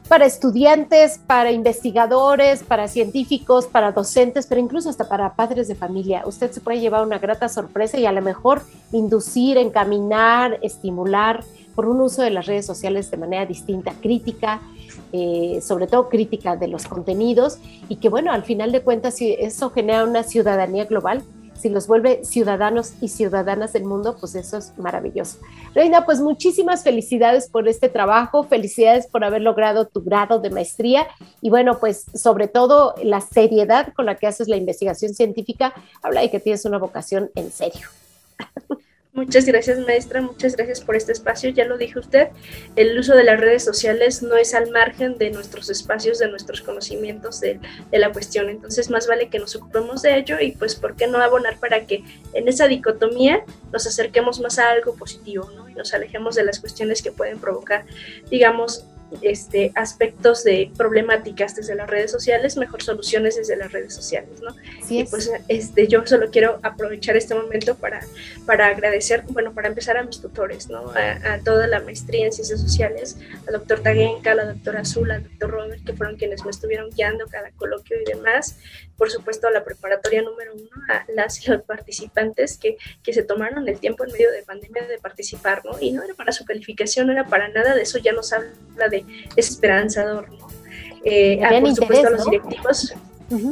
Para 0.08 0.25
estudiantes, 0.25 1.19
para 1.19 1.51
investigadores, 1.51 2.63
para 2.63 2.88
científicos, 2.88 3.67
para 3.67 3.91
docentes, 3.91 4.47
pero 4.47 4.62
incluso 4.62 4.89
hasta 4.89 5.08
para 5.08 5.36
padres 5.36 5.67
de 5.67 5.75
familia. 5.75 6.23
Usted 6.25 6.51
se 6.51 6.62
puede 6.62 6.79
llevar 6.79 7.03
una 7.03 7.19
grata 7.19 7.49
sorpresa 7.49 7.99
y 7.99 8.05
a 8.05 8.12
lo 8.12 8.21
mejor 8.21 8.62
inducir, 8.91 9.58
encaminar, 9.58 10.60
estimular 10.62 11.43
por 11.75 11.88
un 11.88 12.01
uso 12.01 12.21
de 12.23 12.32
las 12.32 12.45
redes 12.45 12.65
sociales 12.65 13.10
de 13.12 13.17
manera 13.17 13.45
distinta, 13.45 13.93
crítica, 14.01 14.62
eh, 15.12 15.60
sobre 15.62 15.88
todo 15.88 16.10
crítica 16.10 16.56
de 16.56 16.67
los 16.67 16.86
contenidos 16.86 17.60
y 17.88 17.98
que 17.98 18.10
bueno, 18.10 18.32
al 18.32 18.43
final 18.43 18.72
de 18.72 18.82
cuentas, 18.82 19.15
si 19.15 19.34
eso 19.34 19.69
genera 19.69 20.04
una 20.04 20.24
ciudadanía 20.24 20.86
global, 20.86 21.24
si 21.60 21.67
los 21.67 21.88
vuelve 21.88 22.24
ciudadanos 22.24 22.93
y 23.02 23.10
ciudadanas 23.10 23.74
del 23.74 23.84
mundo, 23.84 24.15
pues 24.17 24.34
eso 24.36 24.58
es 24.58 24.78
maravilloso. 24.78 25.39
Reina, 25.76 26.06
pues 26.06 26.22
muchísimas 26.22 26.84
felicidades 26.84 27.50
por 27.50 27.67
este 27.67 27.89
trabajo, 27.89 28.43
felicidades 28.43 29.08
por 29.08 29.26
haber 29.26 29.41
logrado 29.41 29.86
tu 29.86 30.02
grado 30.02 30.39
de 30.39 30.50
maestría 30.52 31.08
y 31.41 31.50
bueno, 31.50 31.80
pues 31.80 32.06
sobre 32.13 32.48
todo 32.48 32.95
la 33.04 33.19
seriedad 33.19 33.93
con 33.93 34.06
la 34.06 34.15
que 34.15 34.28
haces 34.28 34.48
la 34.48 34.56
investigación 34.56 35.13
científica 35.13 35.74
habla 36.02 36.22
de 36.22 36.32
que 36.32 36.39
tienes 36.39 36.63
una 36.63 36.78
vocación 36.78 37.30
en 37.36 37.52
serio. 37.52 37.88
Muchas 39.19 39.45
gracias, 39.45 39.77
maestra. 39.79 40.21
Muchas 40.21 40.55
gracias 40.55 40.79
por 40.79 40.95
este 40.95 41.12
espacio. 41.12 41.49
Ya 41.49 41.65
lo 41.65 41.77
dijo 41.77 41.99
usted, 41.99 42.29
el 42.77 42.97
uso 42.97 43.15
de 43.15 43.25
las 43.25 43.38
redes 43.38 43.65
sociales 43.65 44.23
no 44.23 44.38
es 44.38 44.53
al 44.53 44.71
margen 44.71 45.17
de 45.17 45.29
nuestros 45.29 45.69
espacios, 45.69 46.19
de 46.19 46.29
nuestros 46.29 46.62
conocimientos 46.62 47.41
de, 47.41 47.60
la 47.91 48.13
cuestión. 48.13 48.49
Entonces, 48.49 48.89
más 48.89 49.08
vale 49.08 49.27
que 49.27 49.38
nos 49.38 49.58
ocupemos 49.58 50.03
de 50.03 50.17
ello 50.17 50.38
y, 50.39 50.53
pues, 50.53 50.75
¿por 50.75 50.95
qué 50.95 51.08
no 51.08 51.17
abonar 51.17 51.60
para 51.60 51.86
que 51.86 52.01
en 52.34 52.47
esa 52.47 52.69
dicotomía 52.69 53.43
nos 53.73 53.86
acerquemos 53.86 54.39
más 54.39 54.58
a 54.58 54.69
algo 54.69 54.95
positivo 54.95 55.51
¿no? 55.53 55.67
y 55.67 55.73
nos 55.73 55.93
alejemos 55.93 56.36
de 56.36 56.45
las 56.45 56.62
cuestiones 56.62 57.01
que 57.01 57.12
pueden 57.12 57.39
provocar, 57.39 57.86
digamos, 58.32 58.86
este, 59.22 59.72
aspectos 59.76 60.43
de 60.43 60.72
problemáticas 60.78 61.56
desde 61.56 61.76
las 61.76 61.89
redes 61.89 62.12
sociales, 62.12 62.58
mejor 62.58 62.82
soluciones 62.82 63.36
desde 63.36 63.56
las 63.56 63.72
redes 63.72 63.93
sociales, 63.93 64.41
¿no? 64.41 64.56
y 64.89 65.04
pues 65.06 65.32
este, 65.48 65.88
yo 65.88 66.06
solo 66.06 66.30
quiero 66.32 66.60
aprovechar 66.63 67.17
este 67.17 67.36
momento 67.36 67.76
para, 67.76 68.02
para 68.45 68.67
agradecer, 68.67 69.24
bueno, 69.30 69.54
para 69.54 69.67
empezar 69.67 69.98
a 69.98 70.04
mis 70.04 70.22
tutores, 70.22 70.69
¿no? 70.69 70.91
A, 70.95 71.39
toda 71.43 71.67
la 71.67 71.80
maestría 71.80 72.26
en 72.26 72.32
ciencias 72.32 72.60
sociales, 72.60 73.17
al 73.48 73.54
doctor 73.54 73.82
Taguenca, 73.82 74.32
a 74.32 74.36
la 74.36 74.45
doctora 74.45 74.82
Azul, 74.82 75.12
al 75.12 75.24
doctor 75.24 75.52
Robert, 75.52 75.84
que 75.86 75.93
fueron 75.93 76.17
quienes 76.17 76.43
me 76.43 76.52
estuvieron 76.52 76.89
guiando 76.89 77.26
cada 77.28 77.52
coloquio 77.52 77.98
y 78.02 78.06
demás, 78.06 78.58
por 78.99 79.09
supuesto 79.09 79.47
a 79.47 79.51
la 79.51 79.63
preparatoria 79.63 80.21
número 80.21 80.53
uno, 80.53 80.69
a 80.89 81.05
las 81.15 81.43
y 81.43 81.49
los 81.49 81.63
participantes 81.63 82.57
que, 82.57 82.77
que 83.01 83.13
se 83.13 83.23
tomaron 83.23 83.67
el 83.67 83.79
tiempo 83.79 84.03
en 84.03 84.12
medio 84.12 84.29
de 84.29 84.43
pandemia 84.43 84.85
de 84.85 84.99
participar, 84.99 85.63
¿no? 85.63 85.79
Y 85.79 85.91
no 85.91 86.03
era 86.03 86.13
para 86.13 86.33
su 86.33 86.43
calificación, 86.43 87.07
no 87.07 87.13
era 87.13 87.25
para 87.25 87.47
nada 87.47 87.73
de 87.73 87.83
eso, 87.83 87.97
ya 87.97 88.12
nos 88.12 88.33
habla 88.33 88.89
de 88.89 89.05
es 89.38 89.49
esperanzador. 89.49 90.29
¿no? 90.33 90.47
Eh, 91.05 91.39
ah, 91.41 91.59
por 91.62 91.73
supuesto, 91.73 92.07
a 92.07 92.12
los 92.12 92.25
directivos 92.25 92.93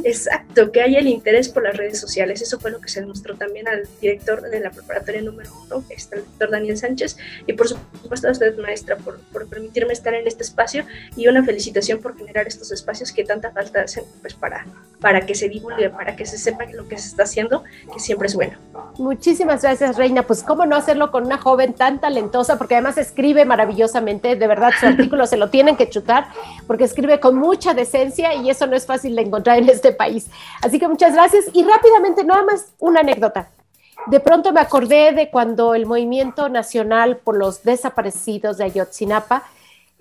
Exacto, 0.04 0.72
que 0.72 0.82
hay 0.82 0.96
el 0.96 1.06
interés 1.06 1.48
por 1.48 1.62
las 1.62 1.76
redes 1.76 2.00
sociales. 2.00 2.42
Eso 2.42 2.58
fue 2.58 2.70
lo 2.70 2.80
que 2.80 2.88
se 2.88 3.00
demostró 3.00 3.36
también 3.36 3.68
al 3.68 3.88
director 4.00 4.42
de 4.42 4.60
la 4.60 4.70
preparatoria 4.70 5.22
número 5.22 5.50
uno, 5.64 5.84
que 5.86 5.94
está 5.94 6.16
el 6.16 6.24
doctor 6.24 6.50
Daniel 6.50 6.76
Sánchez, 6.76 7.16
y 7.46 7.52
por 7.52 7.68
supuesto 7.68 8.28
a 8.28 8.32
usted, 8.32 8.56
maestra, 8.58 8.96
por, 8.96 9.20
por, 9.32 9.46
permitirme 9.46 9.92
estar 9.92 10.14
en 10.14 10.26
este 10.26 10.42
espacio 10.42 10.84
y 11.16 11.28
una 11.28 11.44
felicitación 11.44 12.00
por 12.00 12.16
generar 12.16 12.46
estos 12.46 12.72
espacios 12.72 13.12
que 13.12 13.24
tanta 13.24 13.50
falta 13.50 13.82
hacen 13.82 14.04
pues, 14.20 14.34
para, 14.34 14.66
para 15.00 15.24
que 15.24 15.34
se 15.34 15.48
divulgue, 15.48 15.90
para 15.90 16.16
que 16.16 16.26
se 16.26 16.38
sepa 16.38 16.64
lo 16.66 16.88
que 16.88 16.98
se 16.98 17.08
está 17.08 17.22
haciendo, 17.22 17.64
que 17.92 18.00
siempre 18.00 18.26
es 18.26 18.34
bueno. 18.34 18.58
Muchísimas 18.98 19.62
gracias, 19.62 19.96
Reina. 19.96 20.24
Pues 20.24 20.42
cómo 20.42 20.66
no 20.66 20.76
hacerlo 20.76 21.10
con 21.10 21.26
una 21.26 21.38
joven 21.38 21.72
tan 21.74 22.00
talentosa, 22.00 22.58
porque 22.58 22.74
además 22.74 22.98
escribe 22.98 23.44
maravillosamente, 23.44 24.36
de 24.36 24.46
verdad 24.46 24.72
su 24.78 24.86
artículo 24.86 25.26
se 25.26 25.36
lo 25.36 25.50
tienen 25.50 25.76
que 25.76 25.88
chutar, 25.88 26.26
porque 26.66 26.84
escribe 26.84 27.20
con 27.20 27.36
mucha 27.36 27.74
decencia 27.74 28.34
y 28.34 28.50
eso 28.50 28.66
no 28.66 28.76
es 28.76 28.86
fácil 28.86 29.14
de 29.14 29.22
encontrar 29.22 29.58
en 29.58 29.67
este 29.72 29.92
país. 29.92 30.30
Así 30.62 30.78
que 30.78 30.88
muchas 30.88 31.14
gracias 31.14 31.46
y 31.52 31.64
rápidamente, 31.64 32.24
nada 32.24 32.44
más 32.44 32.72
una 32.78 33.00
anécdota. 33.00 33.50
De 34.06 34.20
pronto 34.20 34.52
me 34.52 34.60
acordé 34.60 35.12
de 35.12 35.30
cuando 35.30 35.74
el 35.74 35.86
movimiento 35.86 36.48
nacional 36.48 37.16
por 37.18 37.36
los 37.36 37.62
desaparecidos 37.62 38.56
de 38.58 38.64
Ayotzinapa, 38.64 39.42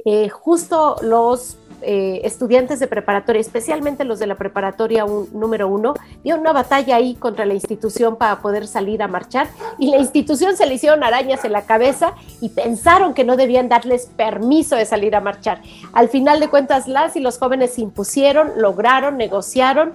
eh, 0.05 0.29
justo 0.29 0.95
los 1.01 1.57
eh, 1.81 2.21
estudiantes 2.23 2.79
de 2.79 2.87
preparatoria, 2.87 3.39
especialmente 3.39 4.03
los 4.03 4.19
de 4.19 4.27
la 4.27 4.35
preparatoria 4.35 5.05
número 5.31 5.67
uno, 5.67 5.93
dio 6.23 6.35
una 6.35 6.51
batalla 6.51 6.95
ahí 6.95 7.15
contra 7.15 7.45
la 7.45 7.53
institución 7.53 8.15
para 8.15 8.39
poder 8.39 8.67
salir 8.67 9.03
a 9.03 9.07
marchar 9.07 9.47
y 9.77 9.91
la 9.91 9.97
institución 9.97 10.57
se 10.57 10.65
le 10.65 10.75
hicieron 10.75 11.03
arañas 11.03 11.45
en 11.45 11.51
la 11.51 11.63
cabeza 11.63 12.13
y 12.41 12.49
pensaron 12.49 13.13
que 13.13 13.23
no 13.23 13.35
debían 13.37 13.69
darles 13.69 14.07
permiso 14.07 14.75
de 14.75 14.85
salir 14.85 15.15
a 15.15 15.21
marchar. 15.21 15.61
Al 15.93 16.09
final 16.09 16.39
de 16.39 16.49
cuentas, 16.49 16.87
las 16.87 17.15
y 17.15 17.19
los 17.19 17.37
jóvenes 17.37 17.75
se 17.75 17.81
impusieron, 17.81 18.51
lograron, 18.57 19.17
negociaron 19.17 19.93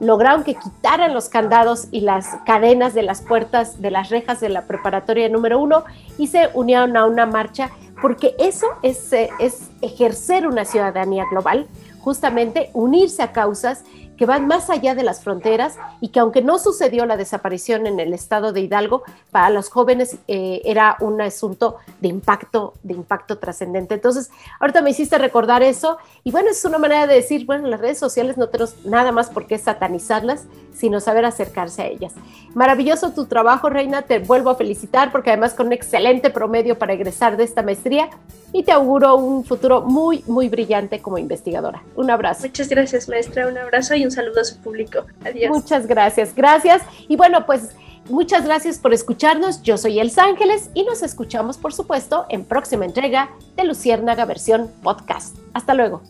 lograron 0.00 0.44
que 0.44 0.54
quitaran 0.54 1.14
los 1.14 1.28
candados 1.28 1.88
y 1.90 2.00
las 2.00 2.26
cadenas 2.44 2.94
de 2.94 3.02
las 3.02 3.22
puertas 3.22 3.80
de 3.80 3.90
las 3.90 4.10
rejas 4.10 4.40
de 4.40 4.48
la 4.48 4.62
preparatoria 4.62 5.28
número 5.28 5.60
uno 5.60 5.84
y 6.18 6.26
se 6.26 6.50
unieron 6.54 6.96
a 6.96 7.06
una 7.06 7.26
marcha 7.26 7.70
porque 8.00 8.34
eso 8.38 8.66
es, 8.82 9.12
eh, 9.12 9.30
es 9.38 9.70
ejercer 9.82 10.46
una 10.46 10.64
ciudadanía 10.64 11.24
global, 11.30 11.68
justamente 12.00 12.70
unirse 12.74 13.22
a 13.22 13.32
causas 13.32 13.84
que 14.16 14.26
van 14.26 14.46
más 14.46 14.70
allá 14.70 14.94
de 14.94 15.02
las 15.02 15.22
fronteras 15.22 15.76
y 16.00 16.08
que 16.08 16.20
aunque 16.20 16.42
no 16.42 16.58
sucedió 16.58 17.06
la 17.06 17.16
desaparición 17.16 17.86
en 17.86 18.00
el 18.00 18.12
estado 18.14 18.52
de 18.52 18.60
Hidalgo, 18.60 19.02
para 19.30 19.50
los 19.50 19.68
jóvenes 19.70 20.16
eh, 20.28 20.62
era 20.64 20.96
un 21.00 21.20
asunto 21.20 21.76
de 22.00 22.08
impacto, 22.08 22.74
de 22.82 22.94
impacto 22.94 23.38
trascendente. 23.38 23.94
Entonces, 23.94 24.30
ahorita 24.60 24.82
me 24.82 24.90
hiciste 24.90 25.18
recordar 25.18 25.62
eso 25.62 25.98
y 26.22 26.30
bueno, 26.30 26.50
es 26.50 26.64
una 26.64 26.78
manera 26.78 27.06
de 27.06 27.14
decir, 27.14 27.46
bueno, 27.46 27.68
las 27.68 27.80
redes 27.80 27.98
sociales 27.98 28.36
no 28.36 28.48
tenemos 28.48 28.76
nada 28.84 29.12
más 29.12 29.30
por 29.30 29.46
qué 29.46 29.58
satanizarlas, 29.58 30.44
sino 30.74 31.00
saber 31.00 31.24
acercarse 31.24 31.82
a 31.82 31.86
ellas. 31.86 32.12
Maravilloso 32.54 33.12
tu 33.12 33.26
trabajo, 33.26 33.68
Reina, 33.68 34.02
te 34.02 34.18
vuelvo 34.18 34.50
a 34.50 34.54
felicitar 34.56 35.12
porque 35.12 35.30
además 35.30 35.54
con 35.54 35.66
un 35.66 35.72
excelente 35.72 36.30
promedio 36.30 36.78
para 36.78 36.92
egresar 36.92 37.36
de 37.36 37.44
esta 37.44 37.62
maestría 37.62 38.10
y 38.52 38.62
te 38.62 38.70
auguro 38.70 39.16
un 39.16 39.44
futuro 39.44 39.82
muy, 39.82 40.22
muy 40.28 40.48
brillante 40.48 41.00
como 41.00 41.18
investigadora. 41.18 41.82
Un 41.96 42.10
abrazo. 42.10 42.46
Muchas 42.46 42.68
gracias, 42.68 43.08
maestra. 43.08 43.48
Un 43.48 43.58
abrazo 43.58 43.96
y 43.96 44.03
un 44.04 44.10
saludo 44.10 44.40
a 44.40 44.44
su 44.44 44.58
público. 44.58 45.06
Adiós. 45.24 45.50
Muchas 45.50 45.86
gracias. 45.86 46.34
Gracias. 46.34 46.82
Y 47.08 47.16
bueno, 47.16 47.46
pues 47.46 47.70
muchas 48.08 48.44
gracias 48.44 48.78
por 48.78 48.92
escucharnos. 48.92 49.62
Yo 49.62 49.78
soy 49.78 50.00
Elsa 50.00 50.24
Ángeles 50.24 50.70
y 50.74 50.84
nos 50.84 51.02
escuchamos, 51.02 51.58
por 51.58 51.72
supuesto, 51.72 52.26
en 52.28 52.44
próxima 52.44 52.84
entrega 52.84 53.30
de 53.56 53.64
Luciérnaga 53.64 54.24
versión 54.24 54.70
podcast. 54.82 55.36
Hasta 55.52 55.74
luego. 55.74 56.02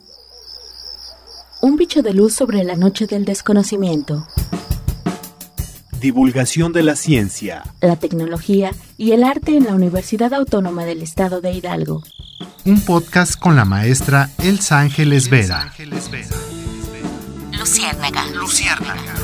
Un 1.62 1.76
bicho 1.76 2.02
de 2.02 2.12
luz 2.12 2.34
sobre 2.34 2.62
la 2.62 2.76
noche 2.76 3.06
del 3.06 3.24
desconocimiento. 3.24 4.26
Divulgación 5.98 6.74
de 6.74 6.82
la 6.82 6.96
ciencia, 6.96 7.62
la 7.80 7.96
tecnología 7.96 8.72
y 8.98 9.12
el 9.12 9.24
arte 9.24 9.56
en 9.56 9.64
la 9.64 9.74
Universidad 9.74 10.34
Autónoma 10.34 10.84
del 10.84 11.00
Estado 11.00 11.40
de 11.40 11.52
Hidalgo. 11.52 12.02
Un 12.66 12.82
podcast 12.82 13.38
con 13.38 13.56
la 13.56 13.64
maestra 13.64 14.28
Elsa 14.42 14.80
Ángeles 14.80 15.30
Vera. 15.30 15.72
Luciérnaga. 17.64 18.26
Luciérnaga. 18.34 19.23